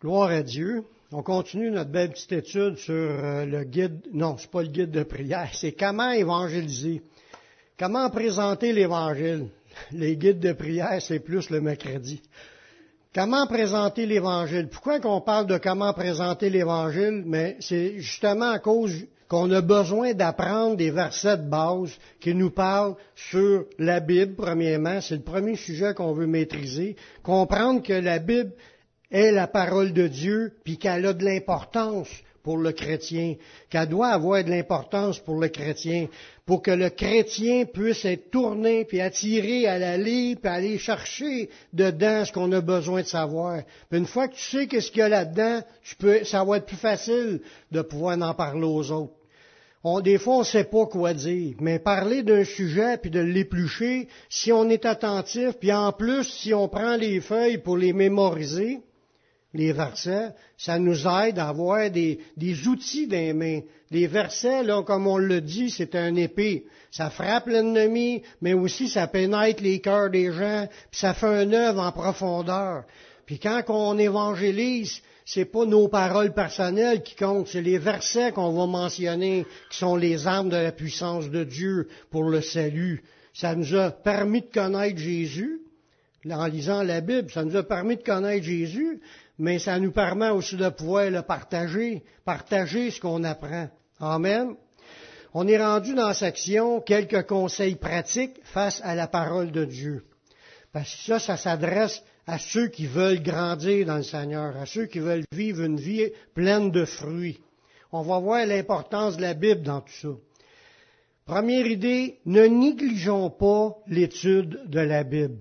[0.00, 0.84] Gloire à Dieu.
[1.12, 4.90] On continue notre belle petite étude sur euh, le guide, non, c'est pas le guide
[4.90, 7.02] de prière, c'est comment évangéliser.
[7.78, 9.48] Comment présenter l'évangile.
[9.92, 12.22] Les guides de prière, c'est plus le mercredi.
[13.14, 14.68] Comment présenter l'évangile?
[14.68, 17.22] Pourquoi qu'on parle de comment présenter l'évangile?
[17.26, 22.50] Mais c'est justement à cause qu'on a besoin d'apprendre des versets de base qui nous
[22.50, 25.00] parlent sur la Bible, premièrement.
[25.00, 26.96] C'est le premier sujet qu'on veut maîtriser.
[27.22, 28.52] Comprendre que la Bible
[29.10, 32.08] est la parole de Dieu, puis qu'elle a de l'importance
[32.42, 33.34] pour le chrétien,
[33.68, 36.08] qu'elle doit avoir de l'importance pour le chrétien,
[36.46, 42.24] pour que le chrétien puisse être tourné, puis attiré à la puis aller chercher dedans
[42.24, 43.62] ce qu'on a besoin de savoir.
[43.88, 46.56] Puis une fois que tu sais qu'est-ce qu'il y a là-dedans, tu peux, ça va
[46.56, 47.40] être plus facile
[47.70, 49.14] de pouvoir en parler aux autres.
[50.02, 54.08] Des fois, on ne sait pas quoi dire, mais parler d'un sujet puis de l'éplucher,
[54.28, 58.80] si on est attentif, puis en plus, si on prend les feuilles pour les mémoriser,
[59.52, 62.18] les versets, ça nous aide à avoir des,
[62.68, 63.60] outils dans les mains.
[63.90, 66.66] Les versets, comme on le dit, c'est un épée.
[66.90, 71.52] Ça frappe l'ennemi, mais aussi ça pénètre les cœurs des gens, puis ça fait un
[71.52, 72.84] œuvre en profondeur.
[73.26, 78.52] Puis quand on évangélise, c'est pas nos paroles personnelles qui comptent, c'est les versets qu'on
[78.52, 83.02] va mentionner, qui sont les armes de la puissance de Dieu pour le salut.
[83.32, 85.60] Ça nous a permis de connaître Jésus,
[86.28, 89.00] en lisant la Bible, ça nous a permis de connaître Jésus,
[89.40, 93.70] mais ça nous permet aussi de pouvoir le partager, partager ce qu'on apprend.
[93.98, 94.54] Amen.
[95.32, 100.04] On est rendu dans la section quelques conseils pratiques face à la parole de Dieu.
[100.74, 104.84] Parce que ça, ça s'adresse à ceux qui veulent grandir dans le Seigneur, à ceux
[104.84, 107.40] qui veulent vivre une vie pleine de fruits.
[107.92, 110.08] On va voir l'importance de la Bible dans tout ça.
[111.24, 115.38] Première idée, ne négligeons pas l'étude de la Bible.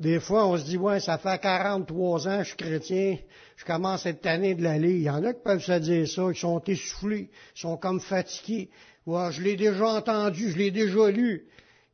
[0.00, 3.16] Des fois, on se dit, ouais, ça fait 43 ans que je suis chrétien,
[3.56, 4.94] je commence cette année de l'aller.
[4.96, 8.00] Il y en a qui peuvent se dire ça, ils sont essoufflés, ils sont comme
[8.00, 8.70] fatigués.
[9.06, 11.46] Ouais, je l'ai déjà entendu, je l'ai déjà lu.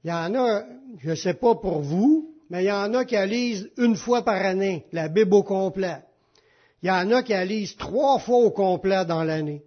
[0.03, 0.65] Il y en a,
[0.99, 4.25] je ne sais pas pour vous, mais il y en a qui lisent une fois
[4.25, 5.99] par année, la Bible au complet.
[6.83, 9.63] Il y en a qui lisent trois fois au complet dans l'année.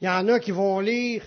[0.00, 1.22] Il y en a qui vont lire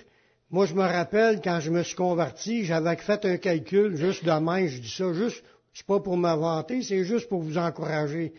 [0.51, 4.65] moi, je me rappelle, quand je me suis converti, j'avais fait un calcul, juste demain,
[4.65, 5.43] je dis ça juste
[5.79, 8.33] c'est pas pour m'inventer, c'est juste pour vous encourager.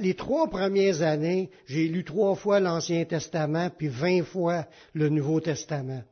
[0.00, 5.40] les trois premières années, j'ai lu trois fois l'Ancien Testament, puis vingt fois le Nouveau
[5.40, 6.02] Testament.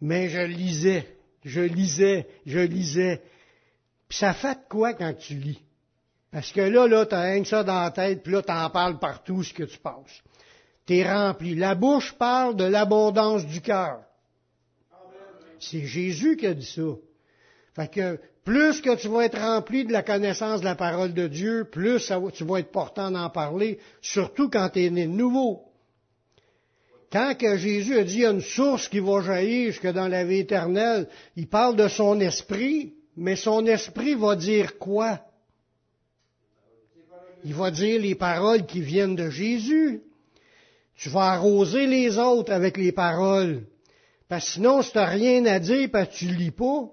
[0.00, 1.06] Mais je lisais,
[1.44, 3.20] je lisais, je lisais.
[4.08, 5.60] Puis ça fait quoi quand tu lis?
[6.30, 8.98] Parce que là, là, t'as rien que ça dans la tête, puis là, t'en parles
[8.98, 10.22] partout ce que tu passes.
[10.86, 11.54] T'es rempli.
[11.54, 14.00] La bouche parle de l'abondance du cœur.
[15.60, 16.96] C'est Jésus qui a dit ça.
[17.74, 21.28] Fait que plus que tu vas être rempli de la connaissance de la parole de
[21.28, 25.62] Dieu, plus tu vas être portant d'en parler, surtout quand tu es né de nouveau.
[27.12, 30.08] Quand que Jésus a dit il y a une source qui va jaillir jusque dans
[30.08, 35.20] la vie éternelle, il parle de son esprit, mais son esprit va dire quoi?
[37.44, 40.02] Il va dire les paroles qui viennent de Jésus.
[40.96, 43.64] Tu vas arroser les autres avec les paroles.
[44.28, 46.88] Parce que sinon, si tu n'as rien à dire, parce que tu lis pas,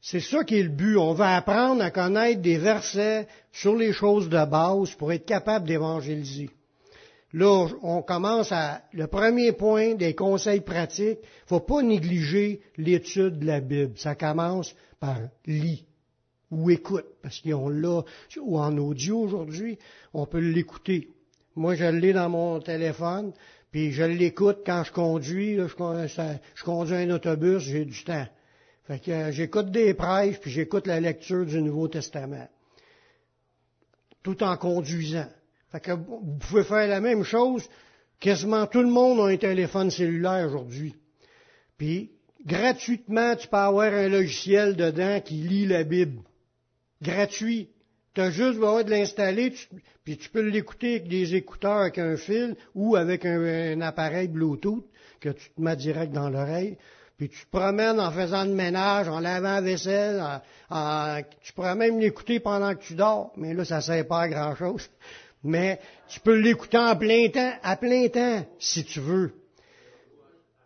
[0.00, 0.96] c'est ça qui est le but.
[0.96, 5.66] On va apprendre à connaître des versets sur les choses de base pour être capable
[5.66, 6.50] d'évangéliser.
[7.32, 13.46] Là, on commence à, le premier point des conseils pratiques, faut pas négliger l'étude de
[13.46, 13.98] la Bible.
[13.98, 15.84] Ça commence par lit
[16.50, 18.02] ou écoute, parce qu'on l'a,
[18.40, 19.78] ou en audio aujourd'hui,
[20.14, 21.10] on peut l'écouter.
[21.56, 23.32] Moi, je l'ai dans mon téléphone,
[23.70, 28.26] puis je l'écoute quand je conduis, je conduis un autobus, j'ai du temps.
[28.88, 32.48] Fait que euh, j'écoute des prêches, puis j'écoute la lecture du Nouveau Testament.
[34.22, 35.28] Tout en conduisant.
[35.70, 37.68] Fait que vous pouvez faire la même chose.
[38.18, 40.94] Quasiment tout le monde a un téléphone cellulaire aujourd'hui.
[41.76, 42.12] Puis,
[42.46, 46.22] gratuitement, tu peux avoir un logiciel dedans qui lit la Bible.
[47.02, 47.68] Gratuit.
[48.14, 49.52] Tu as juste besoin de l'installer,
[50.02, 54.28] puis tu peux l'écouter avec des écouteurs avec un fil ou avec un, un appareil
[54.28, 54.86] Bluetooth
[55.20, 56.78] que tu te mets direct dans l'oreille.
[57.18, 60.22] Puis tu te promènes en faisant le ménage, en lavant la vaisselle,
[61.42, 64.28] tu pourrais même l'écouter pendant que tu dors, mais là, ça ne sert pas à
[64.28, 64.88] grand-chose.
[65.44, 69.32] Mais tu peux l'écouter en plein temps, à plein temps, si tu veux.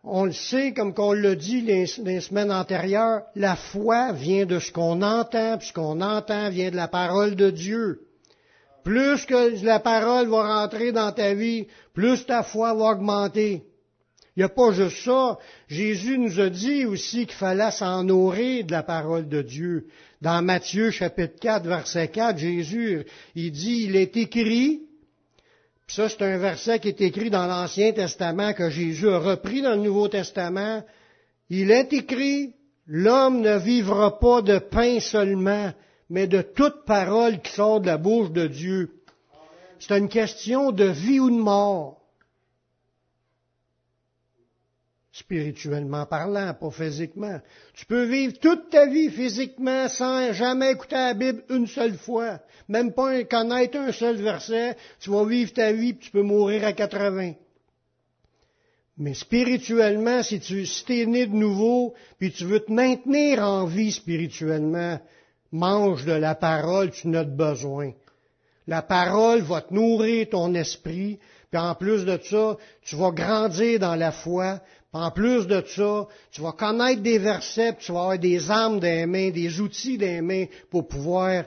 [0.03, 4.59] On le sait, comme qu'on l'a dit les, les, semaines antérieures, la foi vient de
[4.59, 8.01] ce qu'on entend, puis ce qu'on entend vient de la parole de Dieu.
[8.83, 13.63] Plus que la parole va rentrer dans ta vie, plus ta foi va augmenter.
[14.37, 15.39] Il n'y a pas juste ça.
[15.69, 19.89] Jésus nous a dit aussi qu'il fallait s'en nourrir de la parole de Dieu.
[20.23, 24.83] Dans Matthieu chapitre 4, verset 4, Jésus, il dit, il est écrit,
[25.87, 29.61] puis ça c'est un verset qui est écrit dans l'Ancien Testament que Jésus a repris
[29.61, 30.83] dans le Nouveau Testament.
[31.51, 32.55] Il est écrit,
[32.87, 35.73] l'homme ne vivra pas de pain seulement,
[36.09, 38.93] mais de toute parole qui sort de la bouche de Dieu.
[39.79, 42.02] C'est une question de vie ou de mort.
[45.13, 47.39] Spirituellement parlant, pas physiquement.
[47.75, 52.41] Tu peux vivre toute ta vie physiquement sans jamais écouter la Bible une seule fois,
[52.69, 56.65] même pas connaître un seul verset, tu vas vivre ta vie, puis tu peux mourir
[56.65, 57.35] à 80.
[58.99, 63.67] Mais spirituellement, si tu si es né de nouveau, puis tu veux te maintenir en
[63.67, 64.99] vie spirituellement,
[65.51, 67.93] mange de la parole, tu n'as de besoin.
[68.67, 71.19] La parole va te nourrir ton esprit,
[71.51, 74.61] puis en plus de ça, tu vas grandir dans la foi,
[74.93, 78.87] en plus de ça, tu vas connaître des versets, tu vas avoir des armes dans
[78.87, 81.45] les mains, des outils dans les mains pour pouvoir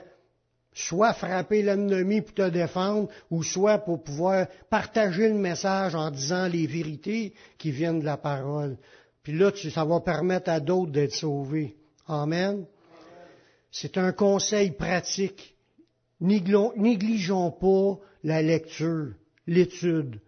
[0.76, 6.48] soit frapper l'ennemi pour te défendre, ou soit pour pouvoir partager le message en disant
[6.48, 8.76] les vérités qui viennent de la parole.
[9.22, 11.76] Puis là, ça va permettre à d'autres d'être sauvés.
[12.06, 12.66] Amen.
[13.70, 15.56] C'est un conseil pratique.
[16.20, 19.14] Négligeons pas la lecture,
[19.46, 20.20] l'étude.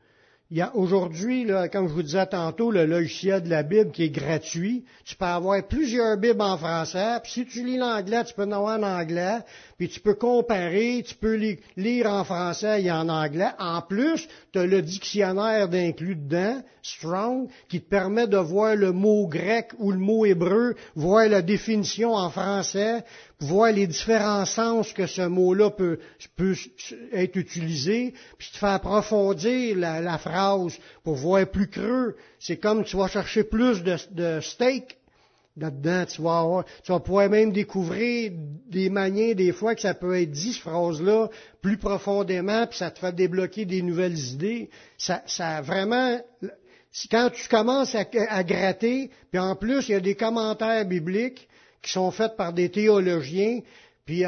[0.50, 4.04] Il y a aujourd'hui, comme je vous disais tantôt, le logiciel de la Bible qui
[4.04, 4.82] est gratuit.
[5.04, 8.52] Tu peux avoir plusieurs Bibles en français, puis si tu lis l'anglais, tu peux en
[8.52, 9.40] avoir en anglais,
[9.78, 11.36] puis tu peux comparer, tu peux
[11.76, 13.52] lire en français et en anglais.
[13.60, 18.90] En plus, tu as le dictionnaire d'inclus dedans, Strong, qui te permet de voir le
[18.90, 23.04] mot grec ou le mot hébreu, voir la définition en français,
[23.38, 26.00] voir les différents sens que ce mot-là peut,
[27.12, 32.16] être utilisé, puis te faire approfondir la, phrase pour voir plus creux.
[32.40, 34.97] C'est comme tu vas chercher plus de, de steak
[35.58, 38.32] là-dedans, tu vas avoir, tu vas pouvoir même découvrir
[38.68, 41.28] des manières, des fois, que ça peut être dit, cette phrase-là,
[41.60, 44.70] plus profondément, puis ça te fait débloquer des nouvelles idées.
[44.96, 46.20] Ça, ça vraiment,
[47.10, 51.48] quand tu commences à, à gratter, puis en plus, il y a des commentaires bibliques,
[51.82, 53.60] qui sont faites par des théologiens,
[54.04, 54.24] puis,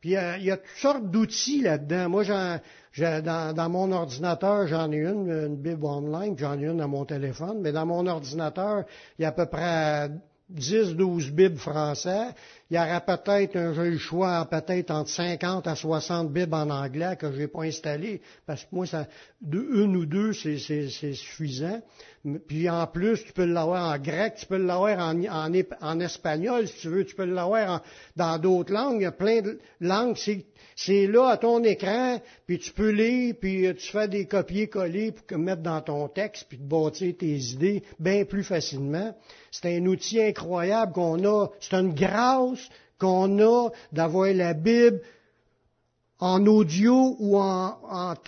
[0.00, 2.08] puis euh, il y a toutes sortes d'outils là-dedans.
[2.08, 2.58] Moi, j'en,
[2.98, 7.04] dans, dans, mon ordinateur, j'en ai une, une Bible online, j'en ai une dans mon
[7.04, 8.84] téléphone, mais dans mon ordinateur,
[9.18, 10.10] il y a à peu près
[10.50, 12.34] 10, 12 Bibles français.
[12.70, 17.16] Il y aura peut-être un jeu choix, peut-être entre 50 à 60 Bibles en anglais
[17.18, 19.06] que je n'ai pas installé, parce que moi, ça,
[19.40, 21.80] de, une ou deux, c'est, suffisant.
[22.46, 26.88] Puis en plus, tu peux l'avoir en grec, tu peux l'avoir en, espagnol, si tu
[26.88, 27.82] veux, tu peux l'avoir
[28.16, 29.00] dans d'autres langues.
[29.00, 30.16] Il y a plein de langues.
[30.76, 35.12] C'est là à ton écran, puis tu peux lire, puis euh, tu fais des copier-coller
[35.12, 39.14] pour mettre dans ton texte, puis te bâtir tes idées bien plus facilement.
[39.50, 41.48] C'est un outil incroyable qu'on a.
[41.60, 42.57] C'est une grâce
[42.98, 45.00] qu'on a d'avoir la Bible
[46.20, 48.26] en audio ou en,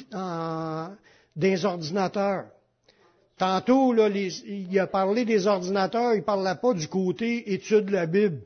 [1.37, 2.47] des ordinateurs.
[3.37, 8.07] Tantôt, il a parlé des ordinateurs, il ne parlait pas du côté étude de la
[8.07, 8.43] Bible.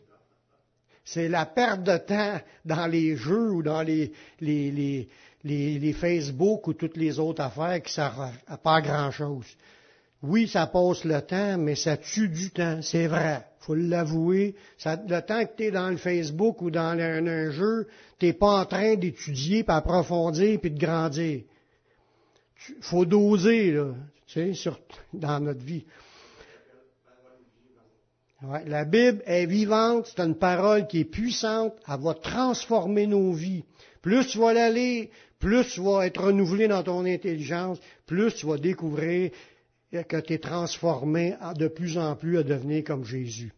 [1.04, 4.12] C'est la perte de temps dans les jeux ou dans les,
[5.92, 9.46] Facebook ou toutes les autres affaires qui ne servent à pas grand-chose.
[10.26, 13.46] Oui, ça passe le temps, mais ça tue du temps, c'est vrai.
[13.60, 14.54] faut l'avouer.
[14.84, 17.86] le temps que tu es dans le Facebook ou dans un, jeu,
[18.18, 21.42] tu n'es pas en train d'étudier, puis approfondir, puis de grandir.
[22.80, 23.92] Faut doser, là,
[24.26, 24.70] tu sais,
[25.12, 25.84] dans notre vie
[28.66, 33.64] la Bible est vivante, c'est une parole qui est puissante, elle va transformer nos vies.
[34.02, 35.08] Plus tu vas la lire,
[35.38, 39.30] plus tu vas être renouvelé dans ton intelligence, plus tu vas découvrir
[40.02, 43.52] que tu es transformé de plus en plus à devenir comme Jésus.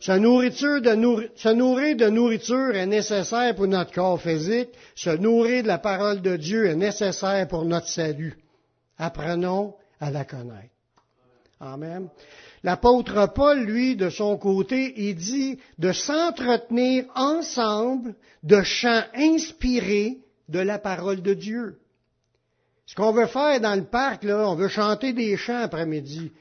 [0.00, 4.70] Se, nourriture de se nourrir de nourriture est nécessaire pour notre corps physique.
[4.96, 8.36] Se nourrir de la parole de Dieu est nécessaire pour notre salut.
[8.98, 10.74] Apprenons à la connaître.
[11.60, 12.08] Amen.
[12.64, 20.18] L'apôtre Paul, lui, de son côté, il dit de s'entretenir ensemble de chants inspirés
[20.48, 21.78] de la parole de Dieu.
[22.88, 26.32] Ce qu'on veut faire dans le parc, là, on veut chanter des chants après-midi.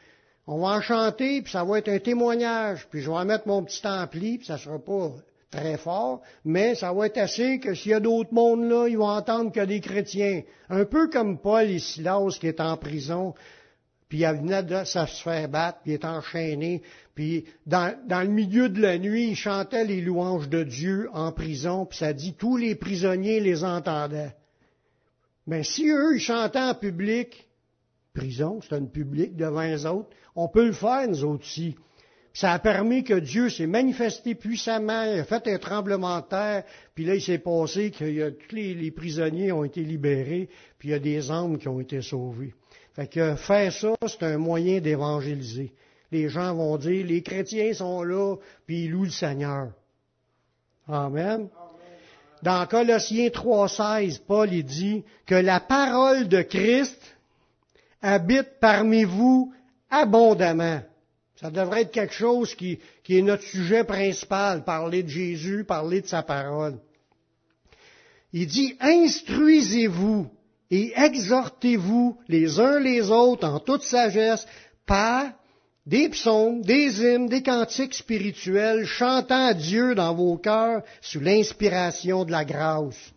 [0.47, 2.87] On va en chanter, puis ça va être un témoignage.
[2.89, 5.11] Puis je vais mettre mon petit ampli, puis ça sera pas
[5.51, 8.97] très fort, mais ça va être assez que s'il y a d'autres mondes là, ils
[8.97, 10.43] vont entendre que des chrétiens.
[10.69, 13.33] Un peu comme Paul et Silas qui est en prison
[14.09, 16.81] puis il venait de se faire battre, puis il est enchaîné,
[17.13, 21.33] puis dans, dans, le milieu de la nuit, il chantait les louanges de Dieu en
[21.33, 24.33] prison, puis ça dit tous les prisonniers les entendaient.
[25.47, 27.47] Mais si eux, ils chantaient en public,
[28.13, 30.09] prison, c'est une public devant les autres.
[30.35, 31.75] On peut le faire, nous autres aussi.
[32.33, 36.63] Ça a permis que Dieu s'est manifesté puissamment, il a fait un tremblement de terre,
[36.93, 40.93] puis là, il s'est passé que tous les, prisonniers ont été libérés, puis il y
[40.93, 42.53] a des âmes qui ont été sauvés.
[42.93, 45.73] Fait que faire ça, c'est un moyen d'évangéliser.
[46.11, 48.35] Les gens vont dire, les chrétiens sont là,
[48.67, 49.71] puis ils louent le Seigneur.
[50.87, 51.49] Amen.
[52.43, 56.99] Dans Colossiens 3.16, Paul dit que la parole de Christ
[58.01, 59.53] habite parmi vous
[59.89, 60.81] abondamment.
[61.39, 66.01] Ça devrait être quelque chose qui, qui est notre sujet principal, parler de Jésus, parler
[66.01, 66.79] de sa parole.
[68.33, 70.29] Il dit, instruisez-vous
[70.69, 74.47] et exhortez-vous les uns les autres en toute sagesse
[74.85, 75.25] par
[75.87, 82.25] des psaumes, des hymnes, des cantiques spirituels, chantant à Dieu dans vos cœurs sous l'inspiration
[82.25, 83.13] de la grâce.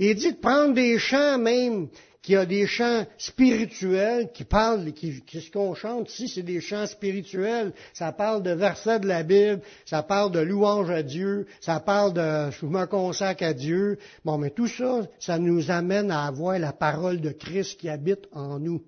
[0.00, 1.88] Il dit de prendre des chants même,
[2.20, 6.86] qui a des chants spirituels qui parlent, qui, ce qu'on chante ici, c'est des chants
[6.86, 7.72] spirituels.
[7.94, 12.12] Ça parle de versets de la Bible, ça parle de louange à Dieu, ça parle
[12.12, 13.98] de je me consacre à Dieu.
[14.24, 18.26] Bon, mais tout ça, ça nous amène à avoir la parole de Christ qui habite
[18.32, 18.82] en nous.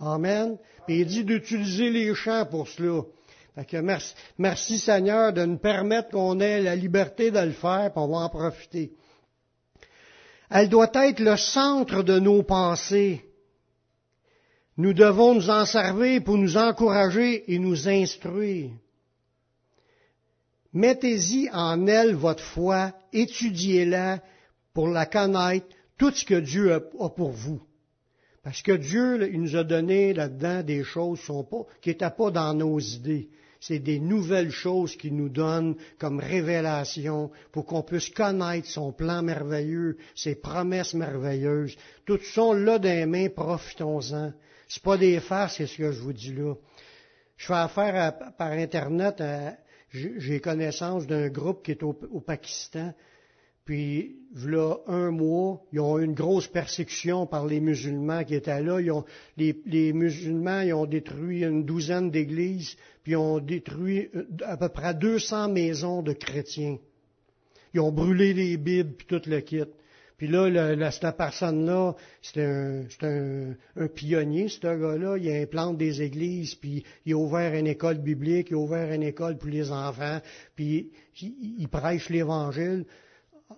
[0.00, 0.58] Amen.
[0.88, 3.02] Et il dit d'utiliser les chants pour cela.
[3.82, 8.08] merci, merci Seigneur de nous permettre qu'on ait la liberté de le faire, puis on
[8.08, 8.92] va en profiter.
[10.50, 13.24] Elle doit être le centre de nos pensées.
[14.76, 18.70] Nous devons nous en servir pour nous encourager et nous instruire.
[20.72, 24.20] Mettez-y en elle votre foi, étudiez-la
[24.72, 25.66] pour la connaître,
[25.98, 27.60] tout ce que Dieu a pour vous.
[28.48, 31.20] Parce que Dieu, il nous a donné là-dedans des choses
[31.82, 33.28] qui n'étaient pas dans nos idées.
[33.60, 39.22] C'est des nouvelles choses qu'il nous donne comme révélation pour qu'on puisse connaître son plan
[39.22, 41.76] merveilleux, ses promesses merveilleuses.
[42.06, 44.32] Toutes sont là les mains, profitons-en.
[44.66, 46.54] C'est pas des farces, c'est ce que je vous dis là.
[47.36, 49.22] Je fais affaire par Internet,
[49.90, 51.92] j'ai connaissance d'un groupe qui est au
[52.26, 52.94] Pakistan
[53.68, 58.62] puis, voilà un mois, ils ont eu une grosse persécution par les musulmans qui étaient
[58.62, 58.78] là.
[59.36, 64.70] les, musulmans ils ont détruit une douzaine d'églises, puis ils ont détruit euh, à peu
[64.70, 66.78] près 200 maisons de chrétiens.
[67.74, 69.64] Ils ont brûlé les Bibles, puis tout le kit.
[70.16, 75.18] Puis là, la, cette personne-là, c'est un, un, un, pionnier, ce gars-là.
[75.18, 79.02] Il implante des églises, puis il a ouvert une école biblique, il a ouvert une
[79.02, 80.20] école pour les enfants,
[80.56, 82.86] puis il prêche l'Évangile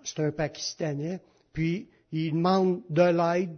[0.05, 1.21] c'est un Pakistanais,
[1.53, 3.57] puis il demande de l'aide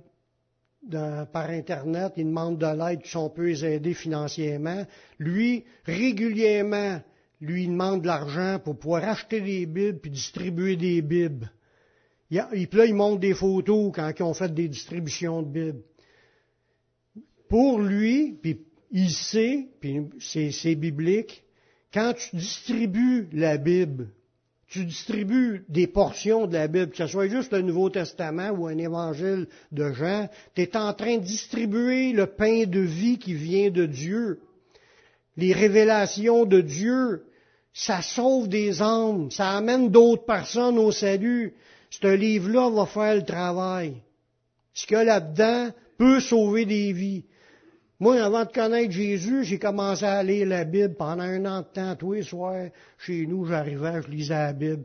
[1.33, 4.85] par Internet, il demande de l'aide si on peut les aider financièrement.
[5.19, 7.01] Lui, régulièrement,
[7.41, 11.51] lui demande de l'argent pour pouvoir acheter des Bibles puis distribuer des Bibles.
[12.31, 15.83] Il, puis là, il montre des photos quand ils ont fait des distributions de Bibles.
[17.49, 18.61] Pour lui, puis
[18.91, 21.45] il sait, puis c'est biblique,
[21.93, 24.09] quand tu distribues la Bible
[24.73, 28.67] tu distribues des portions de la Bible, que ce soit juste le Nouveau Testament ou
[28.67, 33.35] un évangile de Jean, tu es en train de distribuer le pain de vie qui
[33.35, 34.41] vient de Dieu.
[35.37, 37.25] Les révélations de Dieu,
[37.75, 41.53] ça sauve des âmes, ça amène d'autres personnes au salut.
[41.91, 43.97] Ce livre-là va faire le travail.
[44.73, 47.25] Ce qu'il y a là-dedans peut sauver des vies.
[48.03, 51.67] Moi, avant de connaître Jésus, j'ai commencé à lire la Bible pendant un an de
[51.67, 51.95] temps.
[51.95, 52.67] Tous les soirs,
[52.99, 54.83] chez nous, j'arrivais, je lisais la Bible.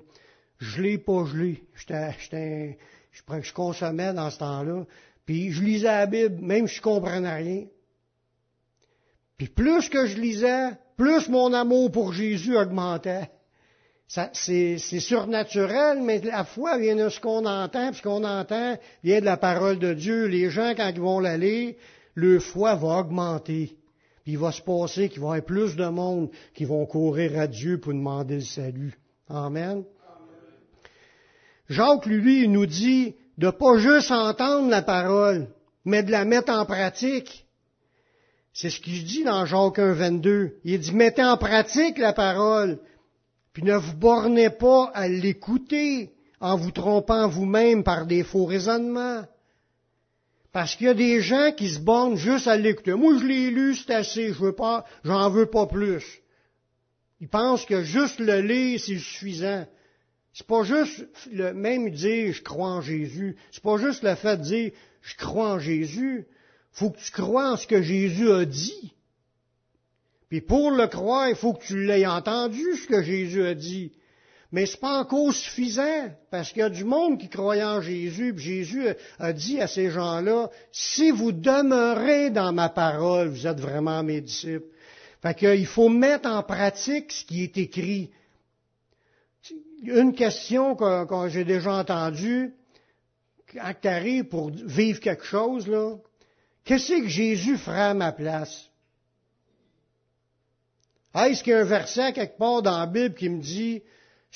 [0.59, 1.63] Je l'ai pas gelé.
[1.74, 2.77] J'étais, j'étais,
[3.12, 4.83] je, je consommais dans ce temps-là.
[5.25, 7.65] Puis je lisais la Bible, même si je comprenais rien.
[9.36, 13.31] Puis plus que je lisais, plus mon amour pour Jésus augmentait.
[14.07, 19.21] c'est, surnaturel, mais la foi vient de ce qu'on entend, puis ce qu'on entend vient
[19.21, 20.27] de la parole de Dieu.
[20.27, 21.74] Les gens, quand ils vont la lire,
[22.17, 23.77] leur foi va augmenter.
[24.24, 27.39] Puis il va se passer qu'il va y avoir plus de monde qui vont courir
[27.39, 28.97] à Dieu pour demander le salut.
[29.29, 29.83] Amen.
[31.69, 35.47] Jacques, lui, il nous dit de pas juste entendre la parole,
[35.86, 37.45] mais de la mettre en pratique.
[38.51, 40.57] C'est ce qu'il dit dans Jacques 1, 22.
[40.63, 42.79] Il dit, mettez en pratique la parole,
[43.53, 49.24] puis ne vous bornez pas à l'écouter en vous trompant vous-même par des faux raisonnements.
[50.58, 52.96] Parce qu'il y a des gens qui se bornent juste à l'écouter.
[52.96, 56.04] Moi, je l'ai lu, c'est assez, je veux pas, j'en veux pas plus.
[57.20, 59.68] Ils pensent que juste le lire, c'est suffisant.
[60.34, 63.36] C'est pas juste le même dire je crois en Jésus.
[63.52, 64.72] C'est pas juste le fait de dire
[65.04, 66.26] je crois en Jésus.
[66.72, 68.96] Faut que tu crois en ce que Jésus a dit.
[70.30, 73.92] Puis pour le croire, il faut que tu l'aies entendu, ce que Jésus a dit.
[74.51, 78.34] Mais c'est pas encore suffisant, parce qu'il y a du monde qui croit en Jésus,
[78.38, 78.88] Jésus
[79.20, 84.22] a dit à ces gens-là, si vous demeurez dans ma parole, vous êtes vraiment mes
[84.22, 84.68] disciples.
[85.22, 88.12] Fait qu'il faut mettre en pratique ce qui est écrit.
[89.84, 92.54] Une question que, j'ai déjà entendue,
[93.54, 95.96] quand tu arrives pour vivre quelque chose, là,
[96.63, 98.70] qu'est-ce que Jésus fera à ma place?
[101.13, 103.82] Est-ce qu'il y a un verset quelque part dans la Bible qui me dit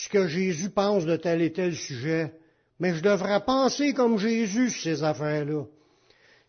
[0.02, 2.34] ce que Jésus pense de tel et tel sujet?
[2.80, 5.66] Mais je devrais penser comme Jésus sur ces affaires-là.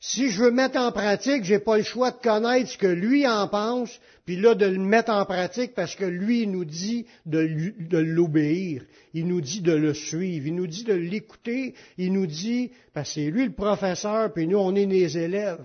[0.01, 3.27] Si je veux mettre en pratique, j'ai pas le choix de connaître ce que lui
[3.29, 7.07] en pense, puis là de le mettre en pratique parce que lui il nous dit
[7.27, 12.27] de l'obéir, il nous dit de le suivre, il nous dit de l'écouter, il nous
[12.27, 15.65] dit parce que c'est lui le professeur, puis nous on est les élèves.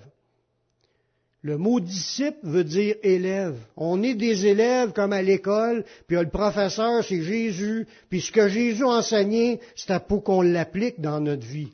[1.42, 3.58] Le mot disciple veut dire élève.
[3.76, 8.48] On est des élèves comme à l'école, puis le professeur c'est Jésus, puis ce que
[8.48, 11.72] Jésus a enseigné, c'est pour qu'on l'applique dans notre vie.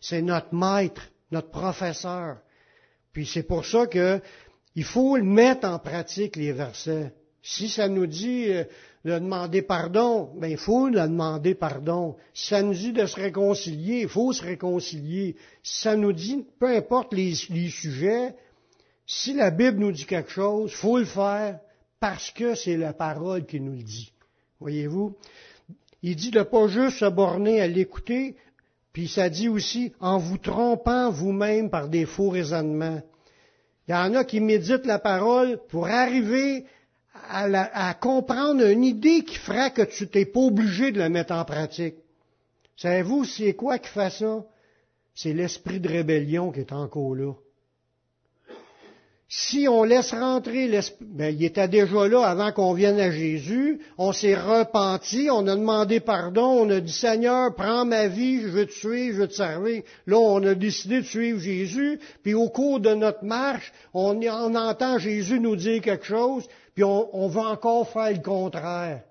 [0.00, 2.38] C'est notre maître notre professeur.
[3.12, 4.20] Puis c'est pour ça que
[4.76, 7.12] il faut mettre en pratique les versets.
[7.42, 8.64] Si ça nous dit euh,
[9.04, 12.16] de demander pardon, ben il faut le demander pardon.
[12.34, 15.36] Si ça nous dit de se réconcilier, il faut se réconcilier.
[15.62, 18.34] Si ça nous dit, peu importe les sujets,
[19.12, 21.58] si la Bible nous dit quelque chose, faut le faire
[21.98, 24.12] parce que c'est la parole qui nous le dit.
[24.60, 25.16] Voyez-vous?
[26.04, 28.36] Il dit de pas juste se borner à l'écouter,
[28.92, 33.02] puis ça dit aussi, en vous trompant vous-même par des faux raisonnements.
[33.88, 36.64] Il y en a qui méditent la parole pour arriver
[37.28, 41.44] à, comprendre une idée qui fera que tu t'es pas obligé de la mettre en
[41.44, 41.96] pratique.
[42.76, 44.46] Savez-vous, c'est quoi qui fait ça?
[45.16, 47.32] C'est l'esprit de rébellion qui est encore là.
[49.32, 53.80] Si on laisse rentrer l'esprit, ben, il était déjà là avant qu'on vienne à Jésus,
[53.96, 58.48] on s'est repenti, on a demandé pardon, on a dit Seigneur, prends ma vie, je
[58.48, 59.84] veux te suivre, je veux te servir.
[60.08, 64.98] Là, on a décidé de suivre Jésus, puis au cours de notre marche, on, entend
[64.98, 69.04] Jésus nous dire quelque chose, puis on, on va encore faire le contraire.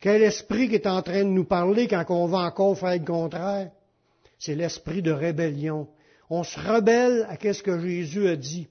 [0.00, 3.04] Quel esprit qui est en train de nous parler quand on va encore faire le
[3.04, 3.70] contraire?
[4.36, 5.86] C'est l'esprit de rébellion
[6.34, 8.66] on se rebelle à ce que Jésus a dit.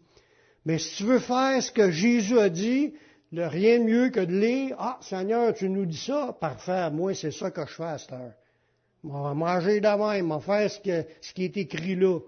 [0.65, 2.95] Mais si tu veux faire ce que Jésus a dit,
[3.31, 7.13] le rien de mieux que de lire, ah, Seigneur, tu nous dis ça, parfait, moi,
[7.13, 8.33] c'est ça que je fais à cette heure.
[9.03, 10.79] On va manger d'avant, on va faire ce,
[11.33, 12.19] qui est écrit là.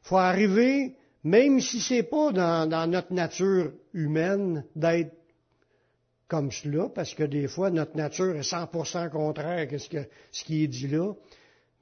[0.00, 5.12] Faut arriver, même si c'est pas dans, notre nature humaine d'être
[6.26, 10.68] comme cela, parce que des fois, notre nature est 100% contraire à ce qui est
[10.68, 11.12] dit là.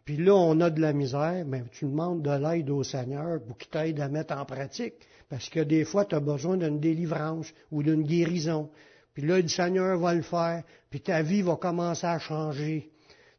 [0.08, 3.58] Puis là, on a de la misère, mais tu demandes de l'aide au Seigneur pour
[3.58, 4.94] qu'il t'aide à mettre en pratique.
[5.28, 8.70] Parce que des fois, tu as besoin d'une délivrance ou d'une guérison.
[9.12, 12.90] Puis là, le Seigneur va le faire, puis ta vie va commencer à changer.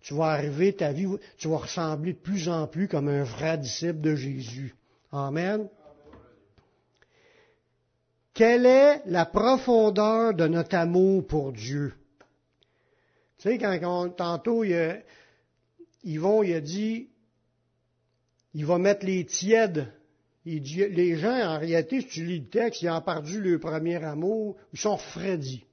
[0.01, 1.07] Tu vas arriver, ta vie,
[1.39, 4.75] tu vas ressembler de plus en plus comme un vrai disciple de Jésus.
[5.11, 5.67] Amen.
[8.35, 11.95] Quelle est la profondeur de notre amour pour Dieu?
[13.39, 14.97] Tu sais, quand tantôt, il y a,
[16.03, 17.09] Yvon, il a dit,
[18.53, 19.91] il va mettre les tièdes.
[20.45, 24.55] Les gens, en réalité, si tu lis le texte, ils ont perdu leur premier amour,
[24.73, 25.65] ils sont refroidis.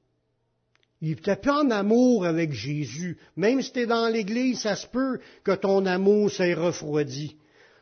[1.00, 3.18] Ils n'étaient plus en amour avec Jésus.
[3.36, 7.36] Même si tu es dans l'Église, ça se peut que ton amour s'est refroidi.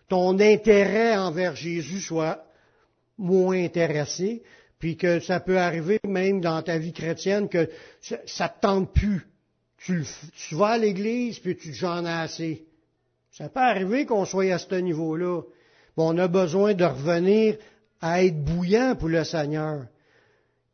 [0.08, 2.44] Ton intérêt envers Jésus soit
[3.16, 4.42] moins intéressé,
[4.78, 8.92] puis que ça peut arriver même dans ta vie chrétienne que ça ne te tente
[8.92, 9.26] plus
[9.84, 12.64] tu, vas à l'église, puis tu j'en as assez.
[13.30, 15.42] Ça peut arriver qu'on soit à ce niveau-là.
[15.96, 17.56] on a besoin de revenir
[18.00, 19.86] à être bouillant pour le Seigneur.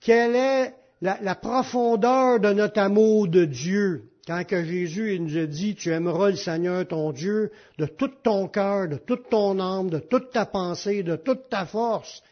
[0.00, 4.04] Quelle est la, profondeur de notre amour de Dieu?
[4.26, 8.46] Quand que Jésus nous a dit, tu aimeras le Seigneur ton Dieu de tout ton
[8.46, 12.22] cœur, de toute ton âme, de toute ta pensée, de toute ta force.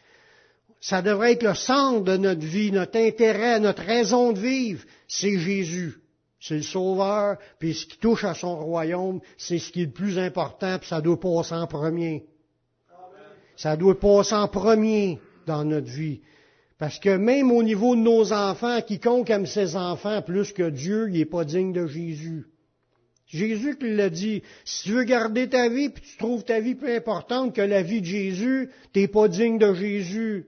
[0.79, 5.37] Ça devrait être le centre de notre vie, notre intérêt, notre raison de vivre, c'est
[5.37, 5.97] Jésus.
[6.39, 9.91] C'est le sauveur, puis ce qui touche à son royaume, c'est ce qui est le
[9.91, 12.25] plus important, puis ça doit passer en premier.
[13.57, 16.21] Ça doit passer en premier dans notre vie.
[16.77, 21.09] Parce que même au niveau de nos enfants, quiconque aime ses enfants plus que Dieu,
[21.09, 22.45] il n'est pas digne de Jésus.
[23.27, 26.73] Jésus qui l'a dit, si tu veux garder ta vie, puis tu trouves ta vie
[26.73, 30.47] plus importante que la vie de Jésus, tu n'es pas digne de Jésus.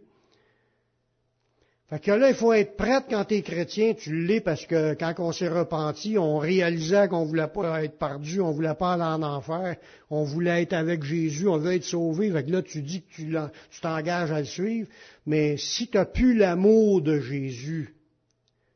[1.92, 4.94] Fait que là, il faut être prête quand tu es chrétien, tu l'es parce que
[4.94, 9.04] quand on s'est repenti, on réalisait qu'on voulait pas être perdu, on voulait pas aller
[9.04, 9.76] en enfer,
[10.10, 12.32] on voulait être avec Jésus, on veut être sauvé.
[12.32, 14.88] Fait que là, tu dis que tu t'engages à le suivre.
[15.26, 17.94] Mais si tu n'as plus l'amour de Jésus,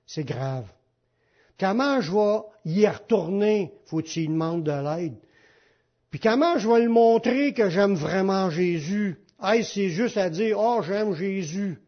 [0.06, 0.66] c'est grave.
[1.58, 3.72] Comment je vais y retourner?
[3.86, 5.16] Faut qu'il demande de l'aide.
[6.12, 9.16] Puis comment je vais lui montrer que j'aime vraiment Jésus?
[9.42, 11.80] Hey, c'est juste à dire, oh, j'aime Jésus.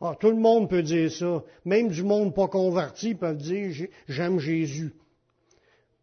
[0.00, 1.42] Ah, tout le monde peut dire ça.
[1.64, 4.94] Même du monde pas converti peut dire, j'aime Jésus.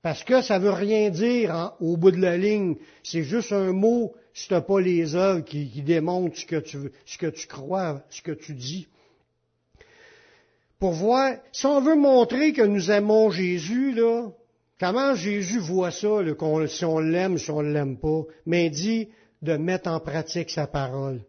[0.02, 2.76] Parce que ça veut rien dire au bout de la ligne.
[3.04, 7.18] C'est juste un mot si tu pas les œuvres qui, démontrent ce que, tu, ce
[7.18, 8.88] que tu crois, ce que tu dis.
[10.78, 14.30] Pour voir, si on veut montrer que nous aimons Jésus, là,
[14.78, 19.08] comment Jésus voit ça, là, si on l'aime, si on ne l'aime pas, mais dit
[19.42, 21.22] de mettre en pratique sa parole.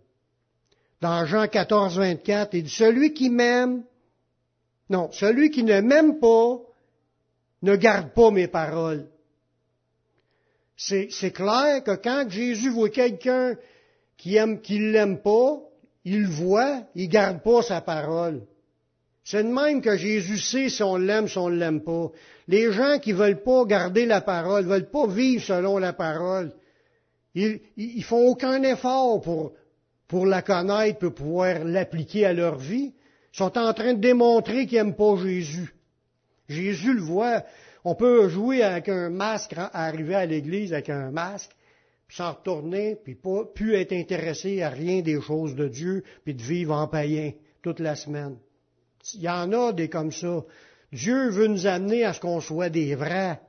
[1.01, 3.85] Dans Jean 14, 24, il dit, celui qui m'aime,
[4.89, 6.61] non, celui qui ne m'aime pas,
[7.63, 9.07] ne garde pas mes paroles.
[10.77, 13.57] C'est, clair que quand Jésus voit quelqu'un
[14.17, 15.61] qui aime, qui l'aime pas,
[16.05, 18.43] il voit, il garde pas sa parole.
[19.25, 22.13] C'est de même que Jésus sait si on l'aime, si on ne l'aime pas.
[22.47, 26.53] Les gens qui veulent pas garder la parole, veulent pas vivre selon la parole,
[27.35, 29.53] ils, ils font aucun effort pour,
[30.09, 32.95] pour la connaître, pour pouvoir l'appliquer à leur vie.
[33.33, 35.75] Sont en train de démontrer qu'ils n'aiment pas Jésus.
[36.49, 37.45] Jésus le voit.
[37.85, 41.51] On peut jouer avec un masque, arriver à l'église avec un masque,
[42.09, 46.35] puis s'en retourner, puis pas plus être intéressé à rien des choses de Dieu, puis
[46.35, 48.39] de vivre en païen toute la semaine.
[49.15, 50.45] Il y en a des comme ça.
[50.93, 53.41] Dieu veut nous amener à ce qu'on soit des vrais.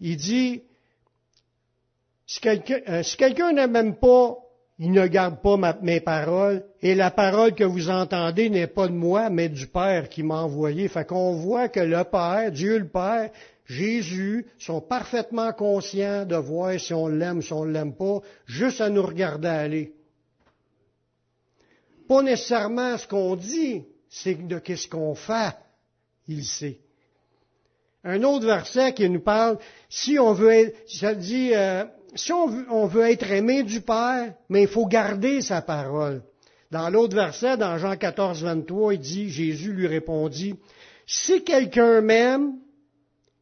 [0.00, 0.62] Il dit,
[2.26, 4.36] si quelqu'un euh, si quelqu'un ne m'aime pas,
[4.84, 8.92] il ne garde pas mes paroles, et la parole que vous entendez n'est pas de
[8.92, 10.88] moi, mais du Père qui m'a envoyé.
[10.88, 13.30] Fait qu'on voit que le Père, Dieu le Père,
[13.64, 18.88] Jésus sont parfaitement conscients de voir si on l'aime, si on l'aime pas, juste à
[18.88, 19.92] nous regarder aller.
[22.08, 25.54] Pas nécessairement ce qu'on dit, c'est de qu'est-ce qu'on fait,
[26.26, 26.80] il sait.
[28.02, 32.86] Un autre verset qui nous parle, si on veut être, ça dit, euh, si on
[32.86, 36.22] veut, être aimé du Père, mais il faut garder sa parole.
[36.70, 40.54] Dans l'autre verset, dans Jean 14, 23, il dit, Jésus lui répondit,
[41.06, 42.54] si quelqu'un m'aime,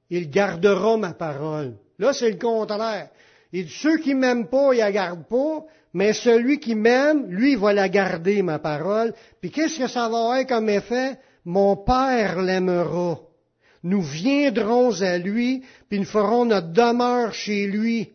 [0.08, 1.76] il gardera ma parole.
[1.98, 3.10] Là, c'est le contraire.
[3.52, 7.56] Il dit, ceux qui m'aiment pas, ils la gardent pas, mais celui qui m'aime, lui,
[7.56, 9.14] va la garder, ma parole.
[9.40, 11.18] Puis qu'est-ce que ça va avoir comme effet?
[11.44, 13.20] Mon Père l'aimera.
[13.82, 18.12] Nous viendrons à lui, puis nous ferons notre demeure chez lui.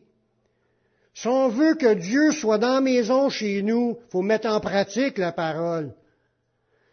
[1.15, 5.17] Si on veut que Dieu soit dans la maison chez nous, faut mettre en pratique
[5.17, 5.93] la parole.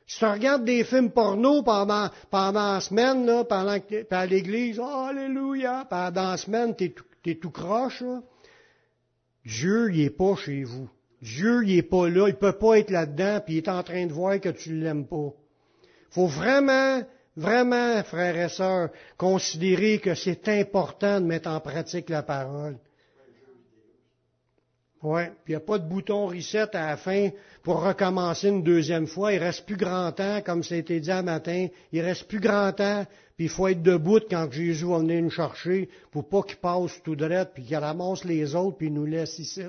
[0.06, 3.76] Si tu regardes des films porno pendant, pendant la semaine, là, pendant
[4.10, 8.04] à l'église, oh, alléluia, pendant la semaine, t'es tout, es tout croche,
[9.44, 10.88] Dieu, il est pas chez vous.
[11.20, 14.06] Dieu, il est pas là, il peut pas être là-dedans, puis il est en train
[14.06, 15.32] de voir que tu l'aimes pas.
[16.10, 17.02] Faut vraiment,
[17.36, 22.78] vraiment, frères et sœurs, considérer que c'est important de mettre en pratique la parole.
[25.02, 27.30] Oui, puis il n'y a pas de bouton reset à la fin
[27.64, 29.32] pour recommencer une deuxième fois.
[29.32, 31.66] Il reste plus grand temps, comme ça a été dit un matin.
[31.90, 33.04] Il reste plus grand temps,
[33.36, 37.02] puis il faut être debout quand Jésus va venir nous chercher pour pas qu'il passe
[37.02, 39.62] tout droit, puis qu'il ramasse les autres, puis il nous laisse ici.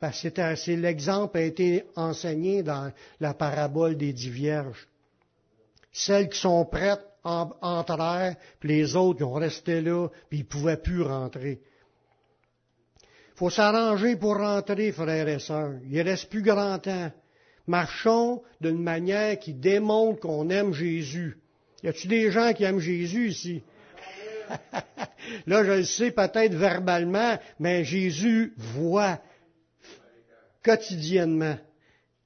[0.00, 4.88] Parce que c'est l'exemple a été enseigné dans la parabole des dix vierges.
[5.92, 10.78] Celles qui sont prêtes entrerent, puis les autres qui ont resté là, puis ils pouvaient
[10.78, 11.60] plus rentrer
[13.42, 15.74] faut s'arranger pour rentrer, frères et sœurs.
[15.90, 17.10] Il reste plus grand temps.
[17.66, 21.38] Marchons d'une manière qui démontre qu'on aime Jésus.
[21.82, 23.64] Y a-t-il des gens qui aiment Jésus ici?
[25.48, 29.18] Là, je le sais peut-être verbalement, mais Jésus voit
[30.62, 31.56] quotidiennement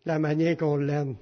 [0.05, 1.16] la manière qu'on l'aime.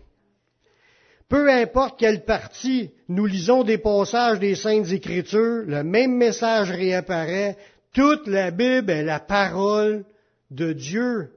[1.28, 7.56] Peu importe quelle partie nous lisons des passages des Saintes Écritures, le même message réapparaît,
[7.94, 10.04] toute la Bible est la parole
[10.50, 11.30] de Dieu.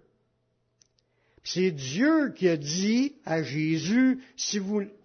[1.44, 4.20] C'est Dieu qui a dit à Jésus,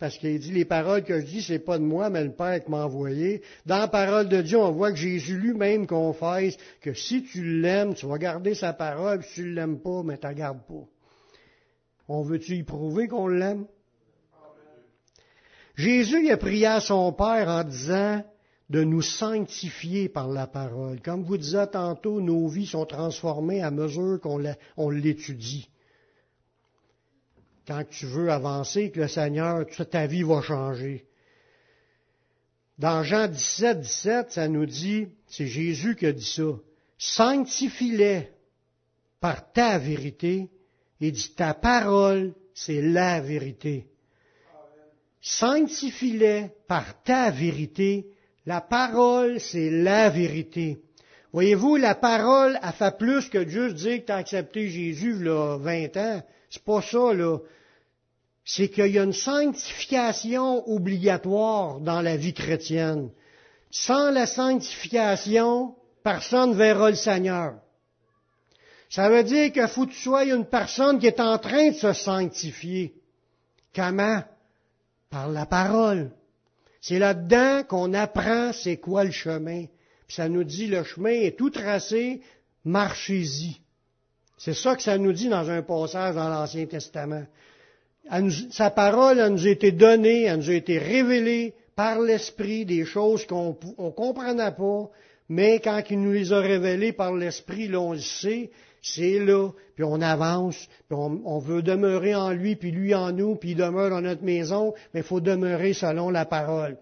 [0.00, 2.64] parce qu'il dit les paroles que je dis, c'est pas de moi, mais le Père
[2.64, 3.42] qui m'a envoyé.
[3.64, 7.94] Dans la parole de Dieu, on voit que Jésus lui-même confesse que si tu l'aimes,
[7.94, 10.84] tu vas garder sa parole, si tu l'aimes pas, mais tu la gardes pas.
[12.08, 13.66] On veut-tu y prouver qu'on l'aime?
[15.76, 18.24] Jésus il a prié à son Père en disant,
[18.72, 21.02] de nous sanctifier par la parole.
[21.02, 25.68] Comme vous disiez tantôt, nos vies sont transformées à mesure qu'on l'étudie.
[27.66, 31.06] Quand tu veux avancer, que le Seigneur, ta vie va changer.
[32.78, 36.58] Dans Jean 17, 17, ça nous dit, c'est Jésus qui a dit ça,
[36.96, 38.30] sanctifie-les
[39.20, 40.48] par ta vérité,
[41.02, 43.86] et dit ta parole, c'est la vérité.
[45.20, 48.06] Sanctifie-les par ta vérité,
[48.46, 50.80] La parole, c'est la vérité.
[51.32, 55.56] Voyez-vous, la parole a fait plus que juste dire que tu as accepté Jésus a
[55.58, 56.22] 20 ans.
[56.50, 57.38] C'est pas ça, là.
[58.44, 63.10] C'est qu'il y a une sanctification obligatoire dans la vie chrétienne.
[63.70, 67.54] Sans la sanctification, personne ne verra le Seigneur.
[68.90, 71.76] Ça veut dire qu'il faut que tu sois une personne qui est en train de
[71.76, 72.92] se sanctifier.
[73.74, 74.22] Comment?
[75.08, 76.10] Par la parole.
[76.82, 79.66] C'est là-dedans qu'on apprend c'est quoi le chemin.
[80.06, 82.20] Puis ça nous dit le chemin est tout tracé,
[82.64, 83.56] marchez-y.
[84.36, 87.24] C'est ça que ça nous dit dans un passage dans l'Ancien Testament.
[88.50, 92.84] sa parole elle nous a été donnée, elle nous a été révélée par l'Esprit, des
[92.84, 94.90] choses qu'on ne comprenait pas,
[95.28, 98.50] mais quand il nous les a révélées par l'Esprit, là, on le sait,
[98.82, 103.36] c'est là, puis on avance, puis on, veut demeurer en lui, puis lui en nous,
[103.36, 106.76] puis il demeure dans notre maison, mais il faut demeurer selon la parole.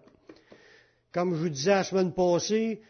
[1.13, 2.81] Comme je vous disais la semaine passée,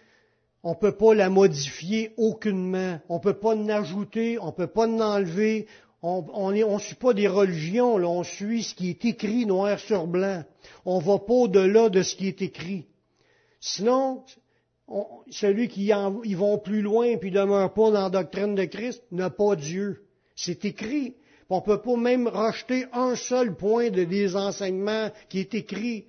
[0.62, 4.68] on ne peut pas la modifier aucunement, on ne peut pas l'ajouter, on ne peut
[4.68, 5.66] pas l'enlever,
[6.02, 10.06] on ne suit pas des religions, là, on suit ce qui est écrit noir sur
[10.06, 10.44] blanc.
[10.84, 12.86] On ne va pas au-delà de ce qui est écrit.
[13.60, 14.22] Sinon,
[15.30, 19.30] celui qui y vont plus loin puis demeure pas dans la doctrine de Christ n'a
[19.30, 20.02] pas Dieu.
[20.36, 21.14] C'est écrit.
[21.48, 26.06] On ne peut pas même racheter un seul point de des enseignements qui est écrit.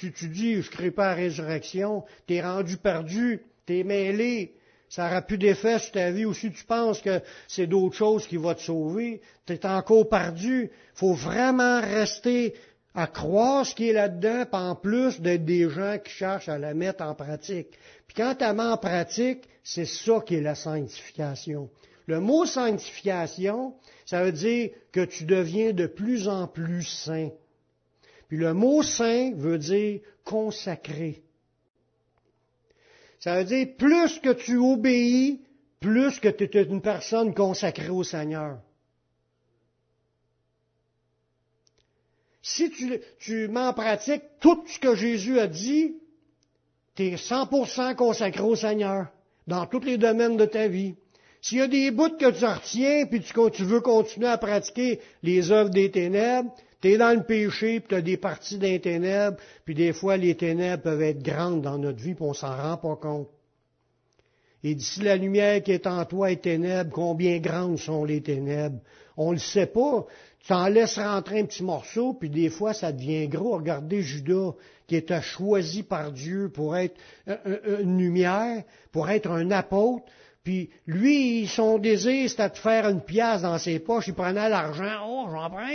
[0.00, 3.84] Si tu dis, je ne crée pas la résurrection, tu es rendu perdu, tu es
[3.84, 4.54] mêlé,
[4.88, 8.26] ça n'aura plus d'effet sur ta vie, ou si tu penses que c'est d'autres choses
[8.26, 10.70] qui vont te sauver, tu es encore perdu.
[10.94, 12.54] Faut vraiment rester
[12.94, 16.74] à croire ce qui est là-dedans, en plus d'être des gens qui cherchent à la
[16.74, 17.68] mettre en pratique.
[18.08, 21.70] Puis quand tu mets en pratique, c'est ça qui est la sanctification.
[22.06, 23.74] Le mot sanctification,
[24.06, 27.30] ça veut dire que tu deviens de plus en plus saint.
[28.28, 31.22] Puis le mot saint veut dire consacré.
[33.20, 35.42] Ça veut dire plus que tu obéis,
[35.80, 38.58] plus que tu es une personne consacrée au Seigneur.
[42.40, 45.96] Si tu, tu mets en pratique tout ce que Jésus a dit,
[46.98, 49.06] tu es 100% consacré au Seigneur
[49.46, 50.96] dans tous les domaines de ta vie.
[51.40, 55.52] S'il y a des bouts que tu retiens, puis tu, veux continuer à pratiquer les
[55.52, 59.36] œuvres des ténèbres, tu es dans le péché, puis tu as des parties des ténèbres,
[59.64, 62.76] puis des fois les ténèbres peuvent être grandes dans notre vie, puis on s'en rend
[62.76, 63.28] pas compte.
[64.64, 68.80] Et d'ici la lumière qui est en toi est ténèbres, combien grandes sont les ténèbres?
[69.16, 70.04] On ne le sait pas.
[70.44, 73.56] Tu en laisses rentrer un petit morceau, puis des fois ça devient gros.
[73.56, 74.54] Regardez Judas,
[74.88, 76.96] qui était choisi par Dieu pour être
[77.26, 80.06] une lumière, pour être un apôtre.
[80.42, 84.08] Puis lui, son désir, c'était de faire une pièce dans ses poches.
[84.08, 85.06] Il prenait l'argent.
[85.06, 85.68] Oh, j'en prends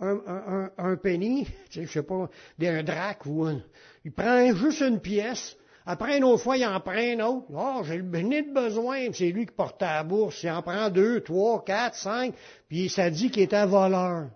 [0.00, 2.28] un, un, penny, je sais pas,
[2.62, 3.62] un drac ou un.
[4.04, 5.56] Il prend juste une pièce.
[5.86, 7.46] Après, une autre fois, il en prend un autre.
[7.54, 9.10] Oh, j'ai le de besoin.
[9.14, 10.42] C'est lui qui portait la bourse.
[10.42, 12.34] Il en prend deux, trois, quatre, cinq.
[12.68, 14.28] Puis ça dit qu'il était voleur.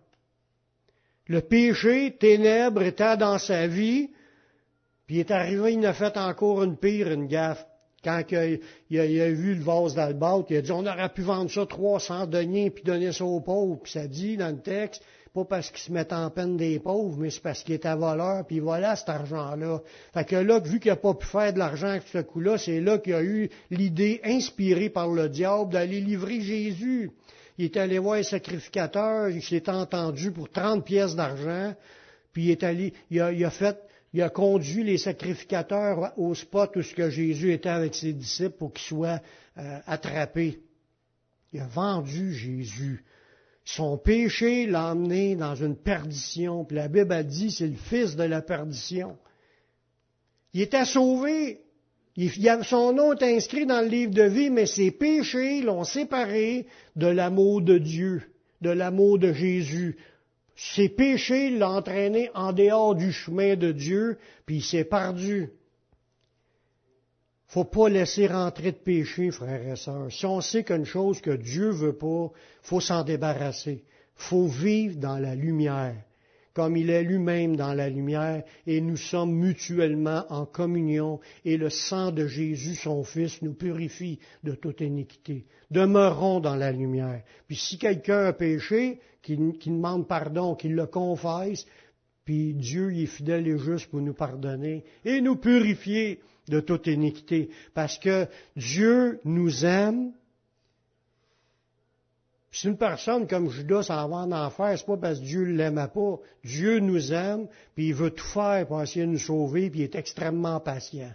[1.27, 4.11] Le péché, ténèbres, était dans sa vie.
[5.07, 7.65] Puis il est arrivé, il a fait encore une pire, une gaffe.
[8.05, 11.65] Quand il a, vu le vase d'Albâtre, il a dit, on aurait pu vendre ça
[11.65, 13.79] 300 deniers puis donner ça aux pauvres.
[13.81, 15.05] Puis ça dit dans le texte,
[15.35, 18.45] pas parce qu'il se met en peine des pauvres, mais c'est parce qu'il était voleur,
[18.47, 19.81] puis voilà cet argent-là.
[20.13, 22.81] Fait que là, vu qu'il n'a pas pu faire de l'argent avec ce coup-là, c'est
[22.81, 27.13] là qu'il a eu l'idée inspirée par le diable d'aller livrer Jésus.
[27.59, 31.75] Il est allé voir un sacrificateur, il s'est entendu pour 30 pièces d'argent,
[32.33, 33.79] puis il est allé, il a, il a fait
[34.13, 38.57] il a conduit les sacrificateurs au spot où ce que Jésus était avec ses disciples
[38.59, 39.21] pour qu'ils soient
[39.57, 40.61] euh, attrapés.
[41.53, 43.05] Il a vendu Jésus.
[43.65, 46.65] Son péché l'a emmené dans une perdition.
[46.65, 49.17] Puis la Bible a dit c'est le fils de la perdition.
[50.53, 51.63] Il était sauvé.
[52.63, 57.07] Son nom est inscrit dans le livre de vie, mais ses péchés l'ont séparé de
[57.07, 58.23] l'amour de Dieu,
[58.61, 59.97] de l'amour de Jésus.
[60.55, 65.51] Ses péchés l'ont entraîné en dehors du chemin de Dieu, puis il s'est perdu.
[67.49, 70.11] Faut pas laisser rentrer de péché, frères et sœurs.
[70.11, 72.31] Si on sait qu'une chose que Dieu veut pas,
[72.63, 73.85] faut s'en débarrasser.
[74.15, 75.97] Faut vivre dans la lumière,
[76.55, 81.71] comme il est lui-même dans la lumière, et nous sommes mutuellement en communion, et le
[81.71, 85.47] sang de Jésus, son Fils, nous purifie de toute iniquité.
[85.71, 87.23] Demeurons dans la lumière.
[87.47, 91.65] Puis si quelqu'un a péché, qu'il demande pardon, qu'il le confesse,
[92.25, 97.51] puis Dieu est fidèle et juste pour nous pardonner et nous purifier de toute iniquité.
[97.75, 100.13] Parce que Dieu nous aime
[102.55, 105.57] Si une personne comme Judas s'en va en enfer, c'est pas parce que Dieu ne
[105.57, 106.19] l'aimait pas.
[106.45, 109.85] Dieu nous aime, puis il veut tout faire pour essayer de nous sauver, puis il
[109.85, 111.13] est extrêmement patient.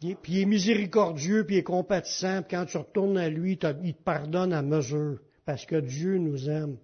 [0.00, 3.94] Puis il est miséricordieux, puis il est compatissant, puis quand tu retournes à lui, il
[3.94, 6.78] te pardonne à mesure, parce que Dieu nous aime.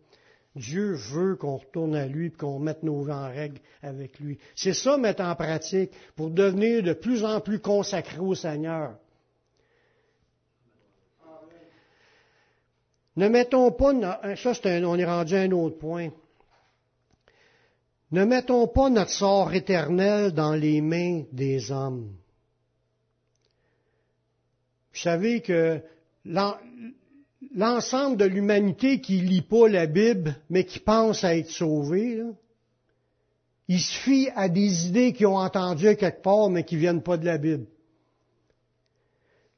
[0.55, 4.38] Dieu veut qu'on retourne à lui et qu'on mette nos vies en règle avec lui.
[4.55, 8.94] C'est ça mettre en pratique pour devenir de plus en plus consacré au Seigneur.
[13.16, 13.92] Ne mettons pas,
[14.37, 16.11] ça c'est un, on est rendu à un autre point.
[18.11, 22.12] Ne mettons pas notre sort éternel dans les mains des hommes.
[24.92, 25.81] Vous savez que
[27.55, 32.22] l'ensemble de l'humanité qui lit pas la Bible, mais qui pense à être sauvé,
[33.66, 37.16] il se fie à des idées qu'ils ont entendues quelque part, mais qui viennent pas
[37.16, 37.66] de la Bible.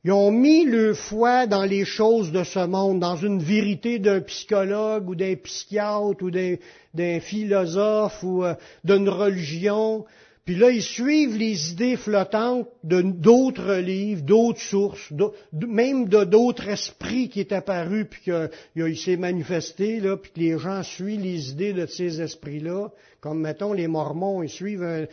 [0.06, 4.20] Ils ont mis le foi dans les choses de ce monde, dans une vérité d'un
[4.20, 10.04] psychologue ou d'un psychiatre ou d'un philosophe ou euh, d'une religion.
[10.44, 15.12] Puis là, ils suivent les idées flottantes d'autres livres, d'autres sources,
[15.52, 20.56] même de d'autres esprits qui est apparu, puis qu'il s'est manifesté, là, puis que les
[20.56, 22.92] gens suivent les idées de ces esprits-là.
[23.20, 25.08] Comme, mettons, les Mormons, ils suivent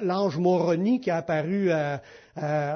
[0.00, 1.70] l'ange Moroni qui est apparu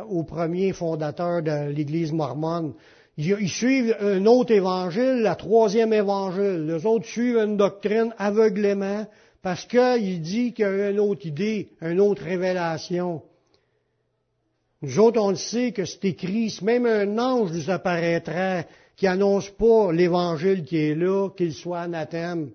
[0.09, 2.75] au premier fondateur de l'Église mormone.
[3.17, 6.67] Ils, suivent un autre évangile, la troisième évangile.
[6.67, 9.07] Les autres suivent une doctrine aveuglément
[9.43, 13.23] parce qu'il dit qu'il y a une autre idée, une autre révélation.
[14.83, 19.51] Nous autres, on le sait que c'est écrit, même un ange nous apparaîtrait qui annonce
[19.51, 22.51] pas l'évangile qui est là, qu'il soit anathème.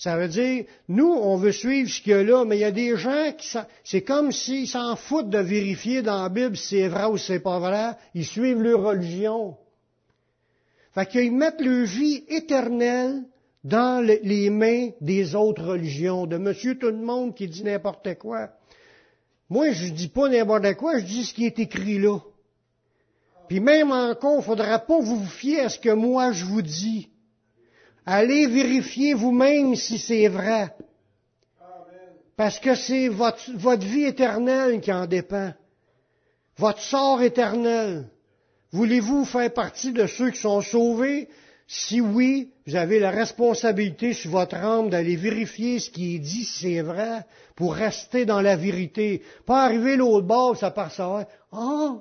[0.00, 2.64] Ça veut dire, nous, on veut suivre ce qu'il y a là, mais il y
[2.64, 6.68] a des gens qui, c'est comme s'ils s'en foutent de vérifier dans la Bible si
[6.68, 7.90] c'est vrai ou si c'est pas vrai.
[8.14, 9.58] Ils suivent leur religion.
[10.94, 13.24] Fait qu'ils mettent leur vie éternelle
[13.62, 18.48] dans les mains des autres religions, de monsieur tout le monde qui dit n'importe quoi.
[19.50, 22.20] Moi, je dis pas n'importe quoi, je dis ce qui est écrit là.
[23.48, 27.09] Puis même encore, il faudra pas vous fier à ce que moi je vous dis.
[28.06, 30.74] Allez vérifier vous-même si c'est vrai.
[32.36, 35.52] Parce que c'est votre, votre vie éternelle qui en dépend.
[36.56, 38.08] Votre sort éternel.
[38.72, 41.28] Voulez-vous faire partie de ceux qui sont sauvés?
[41.66, 46.44] Si oui, vous avez la responsabilité sur votre âme d'aller vérifier ce qui est dit,
[46.44, 49.22] si c'est vrai, pour rester dans la vérité.
[49.46, 51.28] Pas arriver l'autre bord, ça part ça.
[51.52, 51.96] Ah,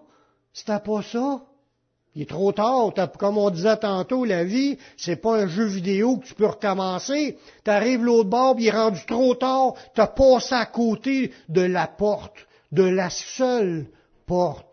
[0.54, 1.44] c'était pas ça.
[2.16, 2.92] Il est trop tard.
[3.18, 7.38] Comme on disait tantôt, la vie, c'est pas un jeu vidéo que tu peux recommencer.
[7.64, 9.74] Tu arrives l'autre bord, puis il est rendu trop tard.
[9.94, 13.88] Tu as passé à côté de la porte, de la seule
[14.26, 14.66] porte.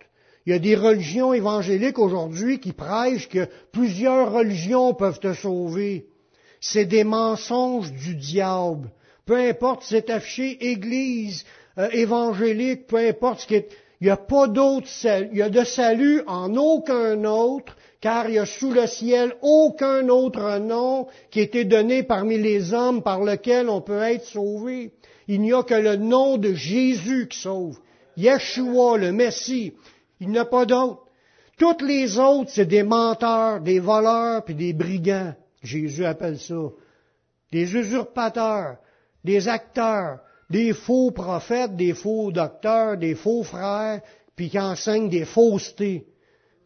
[0.46, 6.07] Il y a des religions évangéliques aujourd'hui qui prêchent que plusieurs religions peuvent te sauver.
[6.61, 8.90] C'est des mensonges du diable.
[9.25, 11.44] Peu importe si c'est affiché Église
[11.79, 13.68] euh, évangélique, peu importe ce qui est...
[14.01, 15.29] Il n'y a pas d'autre salut.
[15.33, 19.35] Il y a de salut en aucun autre, car il y a sous le ciel
[19.41, 24.25] aucun autre nom qui a été donné parmi les hommes par lequel on peut être
[24.25, 24.93] sauvé.
[25.29, 27.79] Il n'y a que le nom de Jésus qui sauve.
[28.17, 29.73] Yeshua, le Messie.
[30.21, 31.03] Il n'y a pas d'autre.
[31.59, 35.35] Toutes les autres, c'est des menteurs, des voleurs, puis des brigands.
[35.63, 36.69] Jésus appelle ça.
[37.51, 38.77] Des usurpateurs,
[39.25, 44.01] des acteurs, des faux prophètes, des faux docteurs, des faux frères,
[44.37, 46.07] puis qui enseignent des faussetés,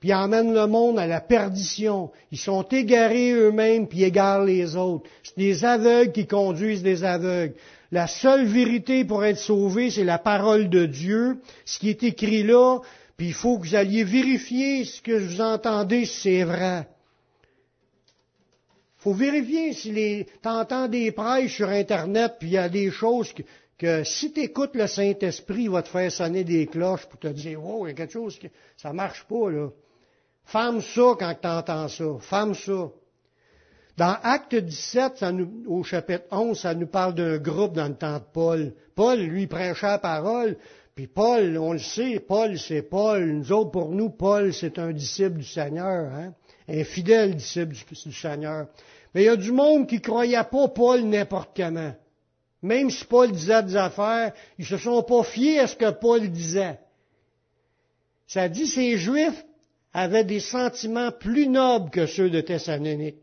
[0.00, 2.10] puis emmènent le monde à la perdition.
[2.32, 5.08] Ils sont égarés eux-mêmes, puis égarent les autres.
[5.22, 7.54] C'est des aveugles qui conduisent des aveugles.
[7.92, 11.38] La seule vérité pour être sauvé, c'est la parole de Dieu.
[11.64, 12.78] Ce qui est écrit là,
[13.16, 16.88] puis il faut que vous alliez vérifier ce que vous entendez, si c'est vrai.
[18.98, 23.32] Faut vérifier si les, t'entends des prêches sur Internet, puis il y a des choses
[23.32, 23.42] que,
[23.80, 27.28] que si tu écoutes le Saint-Esprit, il va te faire sonner des cloches pour te
[27.28, 29.70] dire, wow, il y a quelque chose qui, ça marche pas, là.
[30.44, 32.04] Femme ça quand tu entends ça.
[32.20, 32.90] Femme ça.
[33.96, 37.94] Dans Acte 17, ça nous, au chapitre 11, ça nous parle d'un groupe dans le
[37.94, 38.74] temps de Paul.
[38.94, 40.58] Paul, lui, prêchait la parole,
[40.94, 43.24] puis Paul, on le sait, Paul, c'est Paul.
[43.24, 46.34] Nous autres, pour nous, Paul, c'est un disciple du Seigneur, hein?
[46.68, 48.66] un fidèle disciple du, Seigneur.
[49.14, 51.94] Mais il y a du monde qui croyait pas Paul n'importe comment.
[52.62, 56.28] Même si Paul disait des affaires, ils se sont pas fiés à ce que Paul
[56.28, 56.78] disait.
[58.26, 59.44] Ça dit ces Juifs
[59.92, 63.16] avaient des sentiments plus nobles que ceux de Thessalonique.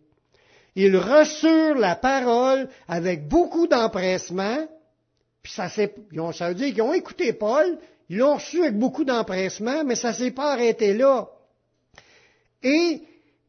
[0.75, 4.67] Ils reçurent la parole avec beaucoup d'empressement,
[5.41, 9.83] puis ça, ça veut dire qu'ils ont écouté Paul, ils l'ont reçu avec beaucoup d'empressement,
[9.83, 11.29] mais ça s'est pas arrêté là.
[12.63, 13.01] Et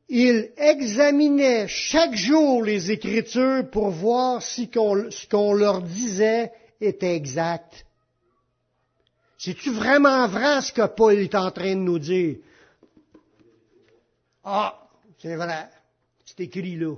[0.08, 7.84] il examinait chaque jour les Écritures pour voir si ce qu'on leur disait était exact.
[9.36, 12.38] C'est-tu vraiment vrai ce que Paul est en train de nous dire?
[14.42, 14.88] Ah,
[15.18, 15.68] c'est vrai.
[16.24, 16.94] C'est écrit là.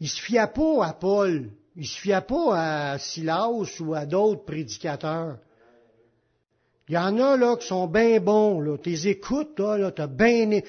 [0.00, 1.50] Il se fiait pas à Paul.
[1.76, 3.48] Il se fiait pas à Silas
[3.80, 5.38] ou à d'autres prédicateurs.
[6.90, 8.76] Il y en a là qui sont bien bons, là.
[8.76, 10.60] T'es écoutes, là, là t'as bien,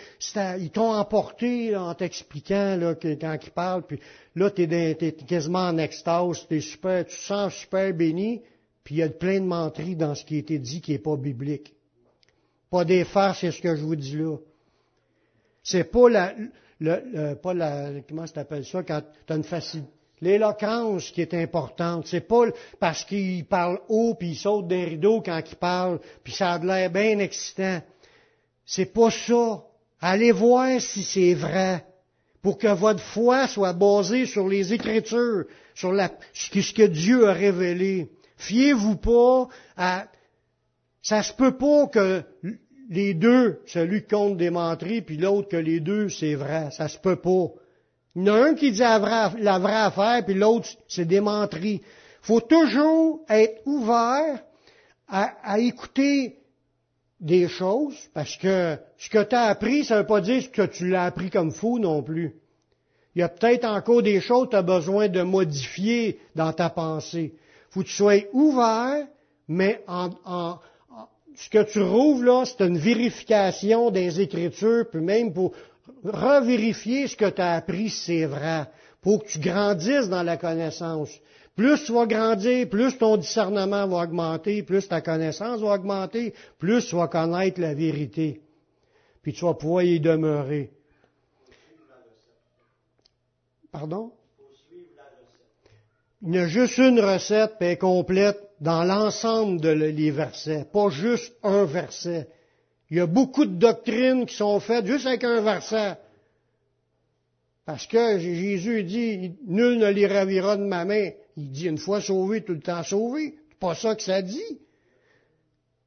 [0.60, 4.00] ils t'ont emporté en t'expliquant là quand ils parlent, puis
[4.36, 4.66] là t'es,
[5.02, 8.44] es quasiment en extase, t'es super, tu sens super béni,
[8.84, 11.00] puis il y a plein de menteries dans ce qui a été dit qui est
[11.00, 11.74] pas biblique.
[12.70, 14.38] Pas des farces, c'est ce que je vous dis là.
[15.64, 16.36] C'est pas la,
[16.80, 19.90] le, pas la, comment ça t'appelle ça quand t'as une facilité
[20.22, 22.08] l'éloquence qui est importante.
[22.08, 22.46] C'est pas
[22.80, 26.60] parce qu'il parle haut puis il saute des rideaux quand il parle puis ça a
[26.60, 27.82] l'air bien excitant.
[28.66, 29.64] C'est pas ça.
[30.00, 31.86] Allez voir si c'est vrai
[32.42, 35.46] pour que votre foi soit basée sur les Écritures,
[35.76, 38.10] sur la, ce que Dieu a révélé.
[38.38, 39.48] Fiez-vous pas
[39.78, 40.08] à...
[41.04, 42.24] Ça se peut pas que
[42.90, 44.52] les deux, celui qui compte des
[45.06, 46.70] puis l'autre que les deux, c'est vrai.
[46.72, 47.48] Ça se peut pas.
[48.16, 51.22] Il y en a un qui dit la vraie, affaire, puis l'autre, c'est des
[51.64, 51.80] Il
[52.22, 54.44] faut toujours être ouvert
[55.08, 56.38] à, écouter
[57.20, 60.64] des choses, parce que ce que tu as appris, ça ne veut pas dire que
[60.64, 62.36] tu l'as appris comme fou non plus.
[63.16, 66.70] Il y a peut-être encore des choses que tu as besoin de modifier dans ta
[66.70, 67.36] pensée.
[67.70, 69.06] faut que tu sois ouvert,
[69.48, 70.60] mais en,
[71.36, 75.54] ce que tu rouvres là, c'est une vérification des Écritures, puis même pour
[76.04, 78.66] revérifier ce que tu as appris si c'est vrai,
[79.02, 81.12] pour que tu grandisses dans la connaissance.
[81.56, 86.86] Plus tu vas grandir, plus ton discernement va augmenter, plus ta connaissance va augmenter, plus
[86.88, 88.42] tu vas connaître la vérité.
[89.22, 90.72] Puis tu vas pouvoir y demeurer.
[93.72, 94.12] Pardon?
[96.24, 101.66] Il y a juste une recette, puis complète dans l'ensemble des versets, pas juste un
[101.66, 102.28] verset.
[102.92, 105.96] Il y a beaucoup de doctrines qui sont faites juste avec un verset.
[107.66, 111.12] Parce que Jésus dit, nul ne les ravira de ma main.
[111.38, 113.36] Il dit une fois sauvé, tout le temps sauvé.
[113.50, 114.60] C'est pas ça que ça dit.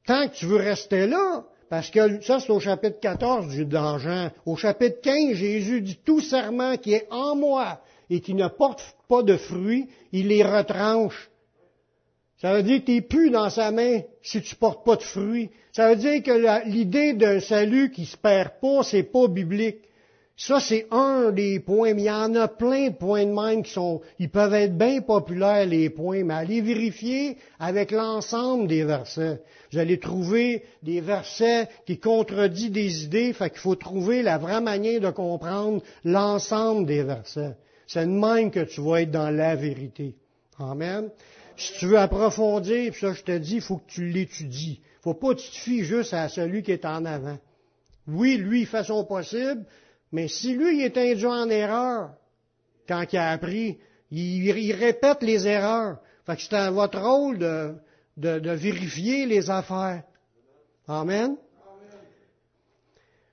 [0.07, 4.29] Tant que tu veux rester là, parce que ça, c'est au chapitre 14 du danger.
[4.47, 8.83] Au chapitre 15, Jésus dit tout serment qui est en moi et qui ne porte
[9.09, 11.31] pas de fruits, il les retranche.
[12.45, 15.49] Ça veut dire que tu plus dans sa main si tu portes pas de fruits.
[15.73, 19.79] Ça veut dire que l'idée d'un salut qui se perd pas, c'est pas biblique.
[20.37, 23.63] Ça, c'est un des points, mais il y en a plein de points de même
[23.63, 28.85] qui sont, ils peuvent être bien populaires, les points, mais allez vérifier avec l'ensemble des
[28.85, 29.41] versets.
[29.73, 34.61] Vous allez trouver des versets qui contredisent des idées, fait qu'il faut trouver la vraie
[34.61, 37.57] manière de comprendre l'ensemble des versets.
[37.87, 40.15] C'est de même que tu vas être dans la vérité.
[40.59, 41.09] Amen.
[41.57, 45.13] Si tu veux approfondir, puis ça je te dis, il faut que tu l'étudies faut
[45.13, 47.37] pas que tu te fies juste à celui qui est en avant.
[48.09, 49.67] Oui, lui, il fait son possible,
[50.13, 52.15] mais si lui, il est induit en erreur,
[52.89, 53.79] quand il a appris,
[54.11, 55.99] il, répète les erreurs.
[56.25, 57.75] Fait que c'est à votre rôle de,
[58.17, 60.05] de, vérifier les affaires.
[60.89, 61.37] Amen.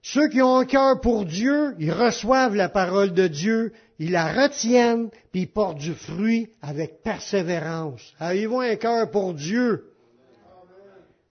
[0.02, 4.32] Ceux qui ont un cœur pour Dieu, ils reçoivent la parole de Dieu, ils la
[4.34, 8.02] retiennent, puis ils portent du fruit avec persévérance.
[8.20, 9.88] Avez-vous un cœur pour Dieu?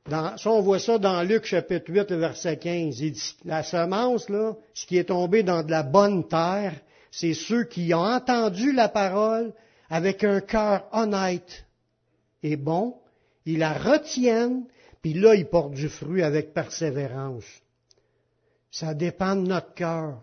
[0.08, 3.00] Ça, on voit ça dans Luc chapitre 8, verset 15.
[3.00, 6.74] Il dit, la semence, là, ce qui est tombé dans de la bonne terre,
[7.10, 9.52] c'est ceux qui ont entendu la parole
[9.88, 11.66] avec un cœur honnête
[12.42, 12.96] et bon,
[13.44, 14.64] ils la retiennent,
[15.02, 17.44] puis là, ils portent du fruit avec persévérance.
[18.70, 20.22] Ça dépend de notre cœur.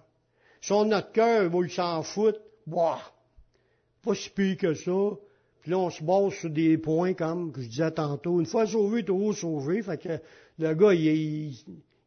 [0.61, 2.99] Si notre cœur, il s'en foutre, boah,
[4.03, 5.17] pas si pire que ça,
[5.61, 8.39] puis là, on se base sur des points comme que je disais tantôt.
[8.39, 9.81] Une fois sauvé, toujours sauvé.
[9.81, 10.19] Fait que
[10.59, 11.53] le gars, il,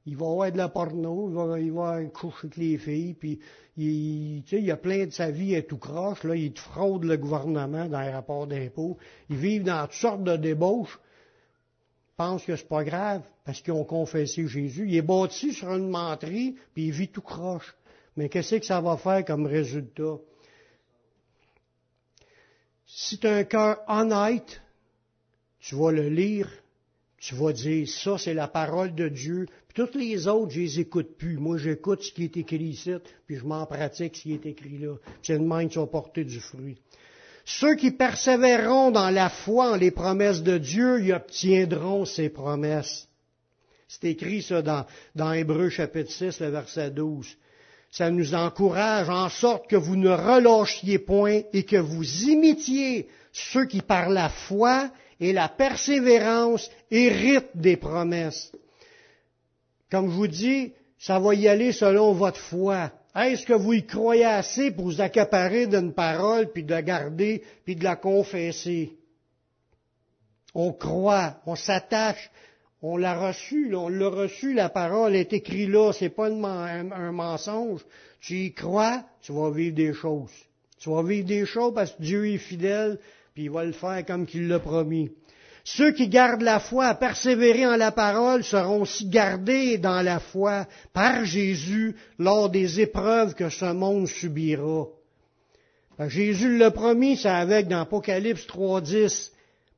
[0.06, 3.38] il, va avoir de la porno, il va, il va coucher avec les filles, puis
[3.76, 7.86] il, il a plein de sa vie, est tout croche, là, il fraude le gouvernement
[7.86, 8.96] dans les rapports d'impôts.
[9.28, 10.98] Ils vivent dans toutes sortes de débauches.
[12.20, 14.84] Ils pensent que c'est pas grave, parce qu'ils ont confessé Jésus.
[14.86, 17.74] Il est bâti sur une menterie, puis il vit tout croche.
[18.14, 20.18] Mais qu'est-ce que ça va faire comme résultat?
[22.84, 24.60] Si tu as un cœur honnête,
[25.60, 26.46] tu vas le lire,
[27.16, 29.46] tu vas dire, ça c'est la parole de Dieu.
[29.68, 31.38] Puis toutes les autres, je les écoute plus.
[31.38, 32.92] Moi, j'écoute ce qui est écrit ici,
[33.26, 34.94] puis je m'en pratique ce qui est écrit là.
[35.22, 36.76] C'est une main qui va porter du fruit.
[37.58, 43.08] Ceux qui persévéreront dans la foi en les promesses de Dieu, ils obtiendront ces promesses.
[43.88, 44.86] C'est écrit ça dans,
[45.16, 47.26] dans Hébreu chapitre 6, le verset 12.
[47.90, 53.64] Ça nous encourage en sorte que vous ne relâchiez point et que vous imitiez ceux
[53.64, 54.88] qui par la foi
[55.18, 58.52] et la persévérance héritent des promesses.
[59.90, 62.92] Comme je vous dis, ça va y aller selon votre foi.
[63.14, 67.42] Est-ce que vous y croyez assez pour vous accaparer d'une parole, puis de la garder,
[67.64, 68.92] puis de la confesser?
[70.54, 72.30] On croit, on s'attache,
[72.82, 77.84] on l'a reçu, on l'a reçu, la parole est écrite là, c'est pas un, mensonge.
[78.20, 80.30] Tu y crois, tu vas vivre des choses.
[80.78, 82.98] Tu vas vivre des choses parce que Dieu est fidèle,
[83.34, 85.10] puis il va le faire comme qu'il l'a promis.
[85.76, 90.18] Ceux qui gardent la foi à persévérer en la parole seront aussi gardés dans la
[90.18, 94.86] foi par Jésus lors des épreuves que ce monde subira.
[96.08, 99.30] Jésus l'a promis, ça avec dans Apocalypse 3.10.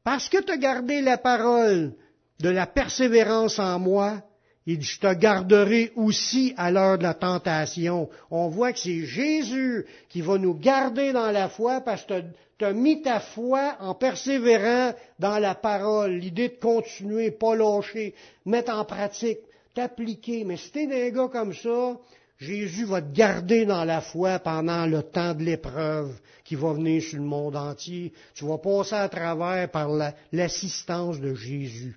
[0.03, 1.93] Parce que tu as gardé la parole
[2.41, 4.23] de la persévérance en moi,
[4.67, 8.09] il dit, je te garderai aussi à l'heure de la tentation.
[8.31, 12.23] On voit que c'est Jésus qui va nous garder dans la foi parce que
[12.59, 16.13] tu as mis ta foi en persévérant dans la parole.
[16.13, 18.15] L'idée de continuer, pas lâcher,
[18.47, 19.41] mettre en pratique,
[19.75, 20.45] t'appliquer.
[20.45, 21.97] Mais si t'es un gars comme ça,
[22.39, 27.03] Jésus va te garder dans la foi pendant le temps de l'épreuve qui va venir
[27.03, 28.13] sur le monde entier.
[28.35, 29.89] Tu vas passer à travers par
[30.31, 31.97] l'assistance de Jésus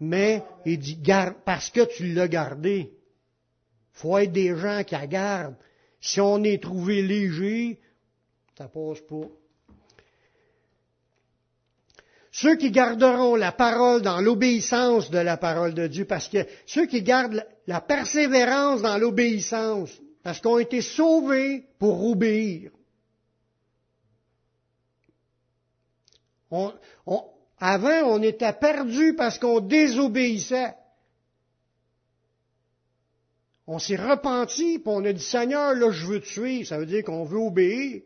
[0.00, 2.92] mais il dit, garde, parce que tu l'as gardé.
[3.92, 5.56] faut être des gens qui la gardent.
[6.00, 7.80] Si on est trouvé léger,
[8.58, 9.28] ça passe pas.
[12.30, 16.86] Ceux qui garderont la parole dans l'obéissance de la parole de Dieu, parce que ceux
[16.86, 19.90] qui gardent la persévérance dans l'obéissance,
[20.24, 22.72] parce qu'on a été sauvés pour obéir.
[26.50, 26.72] On,
[27.06, 27.24] on,
[27.66, 30.74] avant, on était perdu parce qu'on désobéissait.
[33.66, 36.68] On s'est repenti, puis on a dit, Seigneur, là, je veux te suivre.
[36.68, 38.02] Ça veut dire qu'on veut obéir.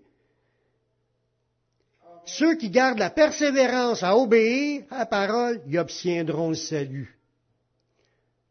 [2.25, 7.19] Ceux qui gardent la persévérance à obéir à la parole, ils obtiendront le salut.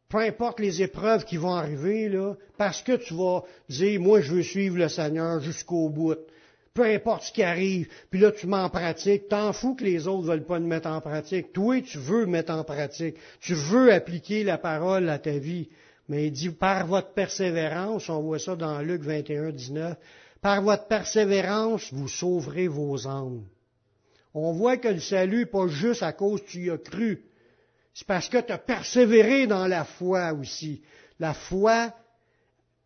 [0.10, 4.34] Peu importe les épreuves qui vont arriver, là, parce que tu vas dire, moi, je
[4.34, 6.18] veux suivre le Seigneur jusqu'au bout
[6.78, 10.07] peu importe ce qui arrive, puis là tu mets en pratique, t'en fous que les
[10.07, 11.51] autres veulent pas le mettre en pratique.
[11.51, 15.69] Toi, tu veux mettre en pratique, tu veux appliquer la parole à ta vie.
[16.07, 19.97] Mais il dit, par votre persévérance, on voit ça dans Luc 21, 19,
[20.39, 23.43] par votre persévérance, vous sauverez vos âmes.
[24.36, 27.23] On voit que le salut n'est pas juste à cause que tu y as cru.
[27.95, 30.84] C'est parce que tu as persévéré dans la foi aussi.
[31.19, 31.91] La foi,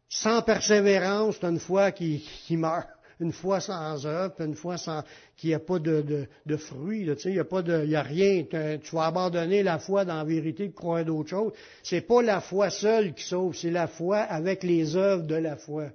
[0.08, 2.88] sans persévérance, c'est une foi qui meurt
[3.22, 5.04] une fois sans œuvre, une fois sans
[5.38, 8.02] qu'il n'y a pas de, de, fruits, il n'y a pas de, il y a
[8.02, 8.44] rien.
[8.84, 11.54] Tu vas abandonner la foi dans la vérité de croire d'autres choses.
[11.84, 15.56] C'est pas la foi seule qui sauve, c'est la foi avec les œuvres de la
[15.56, 15.90] foi.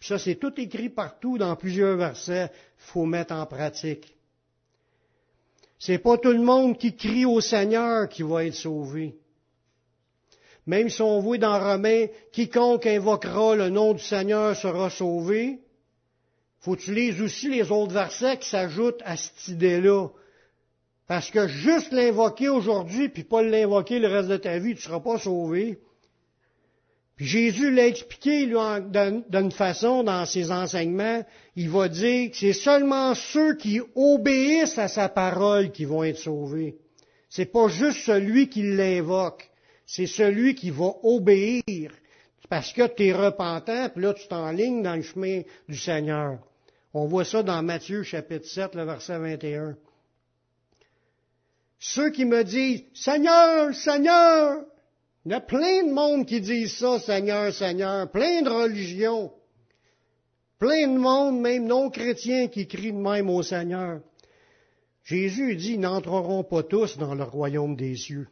[0.00, 2.50] Puis ça, c'est tout écrit partout dans plusieurs versets.
[2.76, 4.12] Faut mettre en pratique.
[5.78, 9.16] C'est pas tout le monde qui crie au Seigneur qui va être sauvé.
[10.66, 15.60] Même si on voit dans Romains, quiconque invoquera le nom du Seigneur sera sauvé,
[16.64, 20.08] faut que tu lises aussi les autres versets qui s'ajoutent à cette idée-là.
[21.06, 24.80] Parce que juste l'invoquer aujourd'hui, puis pas l'invoquer le reste de ta vie, tu ne
[24.80, 25.78] seras pas sauvé.
[27.16, 31.22] Puis Jésus l'a expliqué d'une façon dans ses enseignements.
[31.54, 36.18] Il va dire que c'est seulement ceux qui obéissent à sa parole qui vont être
[36.18, 36.76] sauvés.
[37.28, 39.50] C'est pas juste celui qui l'invoque,
[39.84, 41.92] c'est celui qui va obéir.
[42.48, 46.38] Parce que tu es repentant, puis là tu t'enlignes dans le chemin du Seigneur.
[46.96, 49.76] On voit ça dans Matthieu chapitre 7, le verset 21.
[51.80, 54.64] Ceux qui me disent, Seigneur, Seigneur,
[55.24, 59.32] il y a plein de monde qui disent ça, Seigneur, Seigneur, plein de religions,
[60.60, 64.00] plein de monde, même non chrétiens, qui crient de même au Seigneur.
[65.02, 68.28] Jésus dit, n'entreront pas tous dans le royaume des cieux,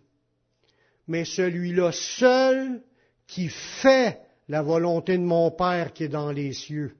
[1.09, 2.81] mais celui-là seul
[3.27, 6.95] qui fait la volonté de mon Père qui est dans les cieux.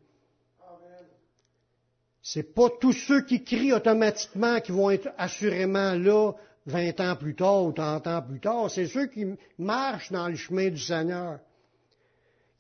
[2.23, 6.33] C'est pas tous ceux qui crient automatiquement qui vont être assurément là
[6.67, 8.71] 20 ans plus tard ou 30 ans plus tard.
[8.71, 9.27] C'est ceux qui
[9.59, 11.41] marchent dans le chemin du Seigneur.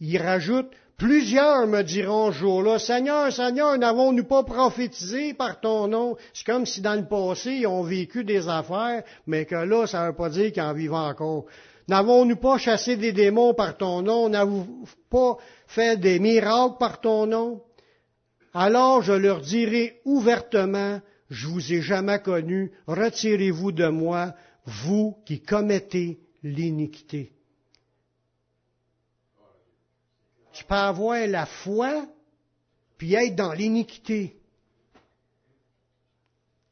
[0.00, 6.16] Il rajoute, plusieurs me diront ce jour-là, Seigneur, Seigneur, n'avons-nous pas prophétisé par ton nom?
[6.34, 10.02] C'est comme si dans le passé, ils ont vécu des affaires, mais que là, ça
[10.02, 11.44] ne veut pas dire qu'ils en vivent encore.
[11.86, 14.28] N'avons-nous pas chassé des démons par ton nom?
[14.28, 15.36] N'avons-nous pas
[15.68, 17.62] fait des miracles par ton nom?
[18.54, 21.00] Alors je leur dirai ouvertement,
[21.30, 24.34] je vous ai jamais connu, retirez-vous de moi,
[24.66, 27.32] vous qui commettez l'iniquité.
[30.52, 32.06] Tu peux avoir la foi,
[32.98, 34.36] puis être dans l'iniquité.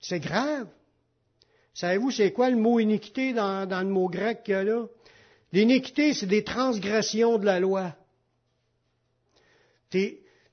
[0.01, 0.69] C'est grave.
[1.73, 4.87] Savez-vous, c'est quoi le mot iniquité dans, le mot grec qu'il y a là?
[5.53, 7.95] L'iniquité, c'est des transgressions de la loi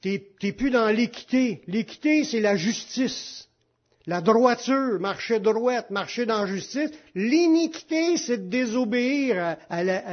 [0.01, 1.61] t'es, plus dans l'équité.
[1.67, 3.47] L'équité, c'est la justice.
[4.05, 6.91] La droiture, marcher droite, marcher dans justice.
[7.13, 10.03] L'iniquité, c'est de désobéir à, la,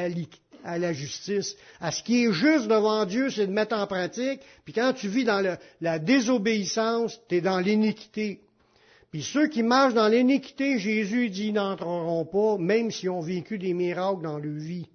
[0.65, 1.57] à, la, justice.
[1.81, 4.41] À ce qui est juste devant Dieu, c'est de mettre en pratique.
[4.65, 8.41] Puis quand tu vis dans la désobéissance, tu es dans l'iniquité.
[9.15, 13.73] Puis ceux qui marchent dans l'iniquité, Jésus dit, n'entreront pas, même s'ils ont vécu des
[13.73, 14.89] miracles dans leur vie.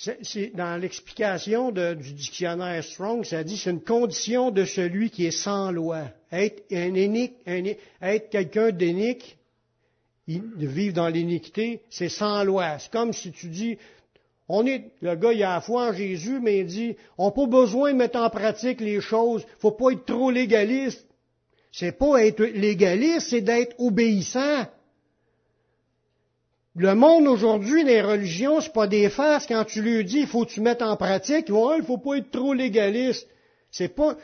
[0.00, 5.32] C'est, dans l'explication du dictionnaire Strong, ça dit c'est une condition de celui qui est
[5.32, 6.04] sans loi.
[6.30, 9.36] Être, un être quelqu'un d'énique,
[10.28, 12.78] de vivre dans l'iniquité, c'est sans loi.
[12.78, 13.76] C'est comme si tu dis,
[14.48, 17.32] on est, le gars, il a la foi en Jésus, mais il dit, on n'a
[17.32, 19.44] pas besoin de mettre en pratique les choses.
[19.58, 21.04] faut pas être trop légaliste.
[21.72, 24.64] C'est pas être légaliste, c'est d'être obéissant.
[26.78, 29.48] Le monde aujourd'hui, les religions, c'est pas des farces.
[29.48, 32.18] Quand tu lui dis, il faut que tu mettes en pratique, vont, il faut pas
[32.18, 33.26] être trop légaliste.
[33.72, 34.16] C'est pas,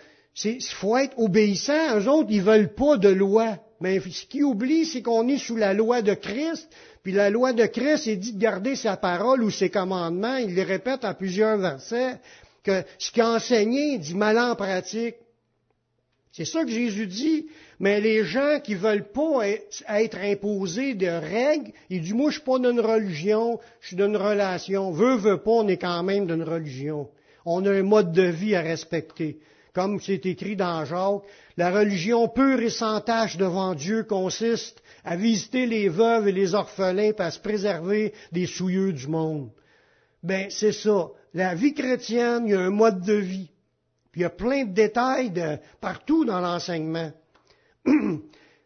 [0.44, 1.98] il faut être obéissant.
[1.98, 3.58] Eux autres, ils veulent pas de loi.
[3.80, 6.68] Mais ce qu'ils oublient, c'est qu'on est sous la loi de Christ.
[7.02, 10.36] Puis la loi de Christ, il dit de garder sa parole ou ses commandements.
[10.36, 12.20] Il les répète en plusieurs versets.
[12.62, 15.16] Que ce qu'il a enseigné, il dit mal en pratique.
[16.30, 17.46] C'est ça que Jésus dit.
[17.84, 22.42] Mais les gens qui veulent pas être imposés de règles, ils disent, moi, je suis
[22.42, 24.90] pas d'une religion, je suis d'une relation.
[24.90, 27.10] Veux, veux pas, on est quand même d'une religion.
[27.44, 29.38] On a un mode de vie à respecter.
[29.74, 31.24] Comme c'est écrit dans Jacques,
[31.58, 36.54] la religion pure et sans tache devant Dieu consiste à visiter les veuves et les
[36.54, 39.50] orphelins pour à se préserver des souilleux du monde.
[40.22, 41.08] Ben, c'est ça.
[41.34, 43.50] La vie chrétienne, il y a un mode de vie.
[44.14, 45.34] Il y a plein de détails
[45.82, 47.12] partout dans l'enseignement.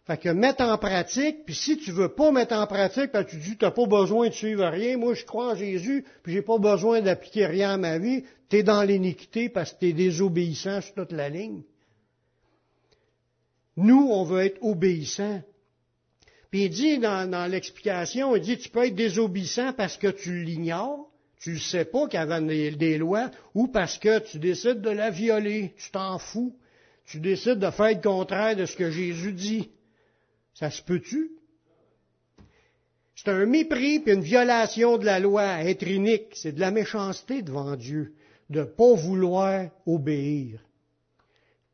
[0.07, 3.31] fait que mettre en pratique, puis si tu veux pas mettre en pratique, parce que
[3.33, 6.33] tu dis tu n'as pas besoin de suivre rien, moi je crois en Jésus, puis
[6.33, 9.89] j'ai pas besoin d'appliquer rien à ma vie, tu es dans l'iniquité parce que tu
[9.89, 11.63] es désobéissant sur toute la ligne.
[13.77, 15.41] Nous, on veut être obéissants.
[16.51, 20.43] Puis il dit dans, dans l'explication, il dit tu peux être désobéissant parce que tu
[20.43, 21.09] l'ignores,
[21.41, 24.91] tu ne sais pas qu'il y avait des, lois, ou parce que tu décides de
[24.91, 26.57] la violer, tu t'en fous,
[27.09, 29.71] tu décides de faire le contraire de ce que Jésus dit.
[30.55, 31.31] Ça se peut-tu?
[33.17, 36.35] C'est un mépris et une violation de la loi, être unique.
[36.35, 38.15] C'est de la méchanceté devant Dieu,
[38.51, 40.61] de ne pas vouloir obéir.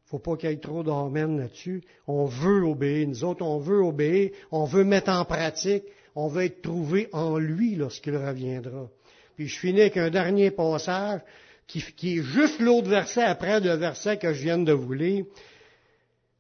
[0.07, 1.83] Faut pas qu'il y ait trop d'amène là-dessus.
[2.07, 3.09] On veut obéir.
[3.09, 4.31] Nous autres, on veut obéir.
[4.53, 5.85] On veut mettre en pratique.
[6.15, 8.89] On veut être trouvé en lui lorsqu'il reviendra.
[9.35, 11.21] Puis je finis avec un dernier passage
[11.67, 15.25] qui, est juste l'autre verset après le verset que je viens de vous lire.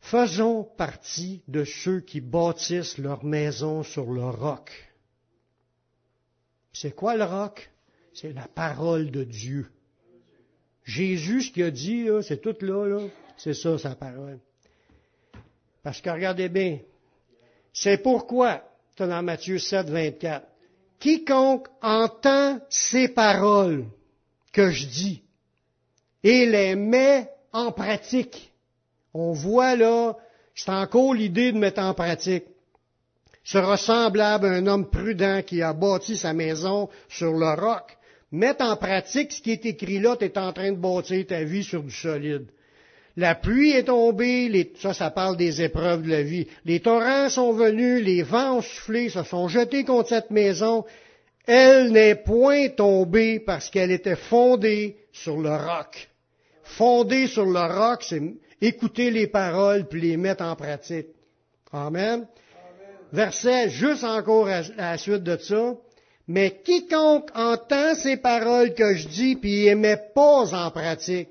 [0.00, 4.70] Faisons partie de ceux qui bâtissent leur maison sur le roc.
[6.72, 7.70] C'est quoi le roc?
[8.12, 9.66] C'est la parole de Dieu.
[10.84, 13.06] Jésus, ce qu'il a dit, c'est tout là, là
[13.36, 14.38] c'est ça sa parole.
[15.82, 16.78] Parce que regardez bien,
[17.72, 18.62] c'est pourquoi,
[18.98, 20.46] dans Matthieu 7, 24,
[20.98, 23.86] quiconque entend ces paroles
[24.54, 25.22] que je dis
[26.22, 28.50] et les met en pratique.
[29.12, 30.16] On voit là,
[30.54, 32.44] c'est encore l'idée de mettre en pratique.
[33.44, 37.98] Sera semblable à un homme prudent qui a bâti sa maison sur le roc.
[38.32, 41.44] Mettre en pratique ce qui est écrit là, tu es en train de bâtir ta
[41.44, 42.46] vie sur du solide.
[43.16, 46.48] La pluie est tombée, ça, ça parle des épreuves de la vie.
[46.64, 50.84] Les torrents sont venus, les vents ont soufflé, se sont jetés contre cette maison.
[51.46, 56.08] Elle n'est point tombée parce qu'elle était fondée sur le roc.
[56.62, 58.22] Fondée sur le roc, c'est
[58.60, 61.08] écouter les paroles puis les mettre en pratique.
[61.72, 62.26] Amen.
[63.12, 65.74] Verset juste encore à la suite de ça.
[66.26, 71.28] Mais quiconque entend ces paroles que je dis puis les met pas en pratique,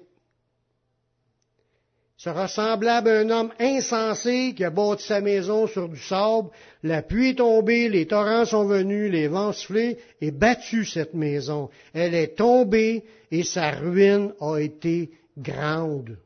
[2.24, 6.50] sera semblable à un homme insensé qui a bâti sa maison sur du sable,
[6.82, 11.70] la pluie est tombée, les torrents sont venus, les vents soufflés et battu cette maison.
[11.94, 16.18] Elle est tombée et sa ruine a été grande.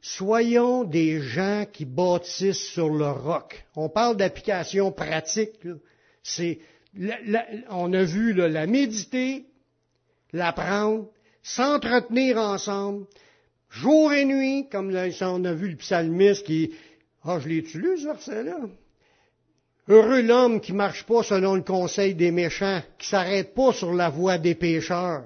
[0.00, 3.66] Soyons des gens qui bâtissent sur le roc.
[3.74, 5.58] On parle d'application pratique.
[6.22, 6.60] C'est,
[7.68, 9.46] on a vu la méditer,
[10.32, 11.08] l'apprendre,
[11.42, 13.06] s'entretenir ensemble,
[13.70, 16.72] jour et nuit, comme on a vu le psalmiste qui,
[17.24, 18.58] ah, je l'ai-tu lu, ce verset-là?
[19.88, 24.08] Heureux l'homme qui marche pas selon le conseil des méchants, qui s'arrête pas sur la
[24.08, 25.24] voie des pécheurs,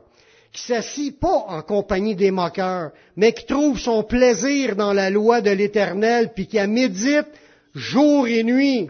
[0.52, 5.40] qui s'assit pas en compagnie des moqueurs, mais qui trouve son plaisir dans la loi
[5.40, 7.26] de l'Éternel, puis qui a médite
[7.74, 8.88] jour et nuit.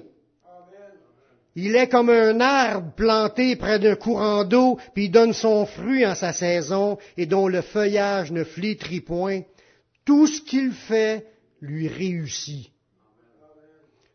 [1.57, 6.14] Il est comme un arbre planté près d'un courant d'eau, puis donne son fruit en
[6.14, 9.42] sa saison, et dont le feuillage ne flétrit point.
[10.05, 11.26] Tout ce qu'il fait
[11.61, 12.70] lui réussit.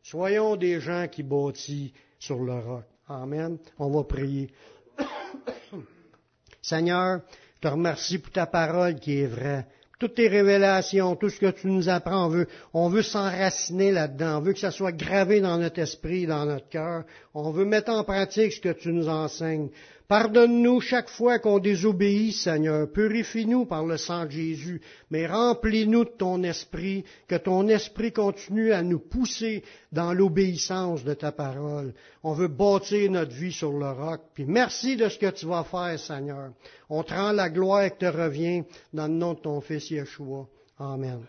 [0.04, 2.84] Soyons des gens qui bâtissent sur le roc.
[3.08, 3.58] Amen.
[3.78, 4.50] On va prier.
[6.62, 7.22] Seigneur,
[7.56, 9.66] je te remercie pour ta parole qui est vraie.
[10.00, 14.38] Toutes tes révélations, tout ce que tu nous apprends, on veut, on veut s'enraciner là-dedans.
[14.38, 17.04] On veut que ça soit gravé dans notre esprit, dans notre cœur.
[17.34, 19.70] On veut mettre en pratique ce que tu nous enseignes.
[20.10, 22.92] Pardonne-nous chaque fois qu'on désobéit, Seigneur.
[22.92, 24.82] Purifie-nous par le sang de Jésus,
[25.12, 31.14] mais remplis-nous de ton esprit, que ton esprit continue à nous pousser dans l'obéissance de
[31.14, 31.94] ta parole.
[32.24, 34.22] On veut bâtir notre vie sur le roc.
[34.34, 36.54] Puis merci de ce que tu vas faire, Seigneur.
[36.90, 40.48] On te rend la gloire qui te revient dans le nom de ton Fils Yeshua.
[40.80, 41.20] Amen.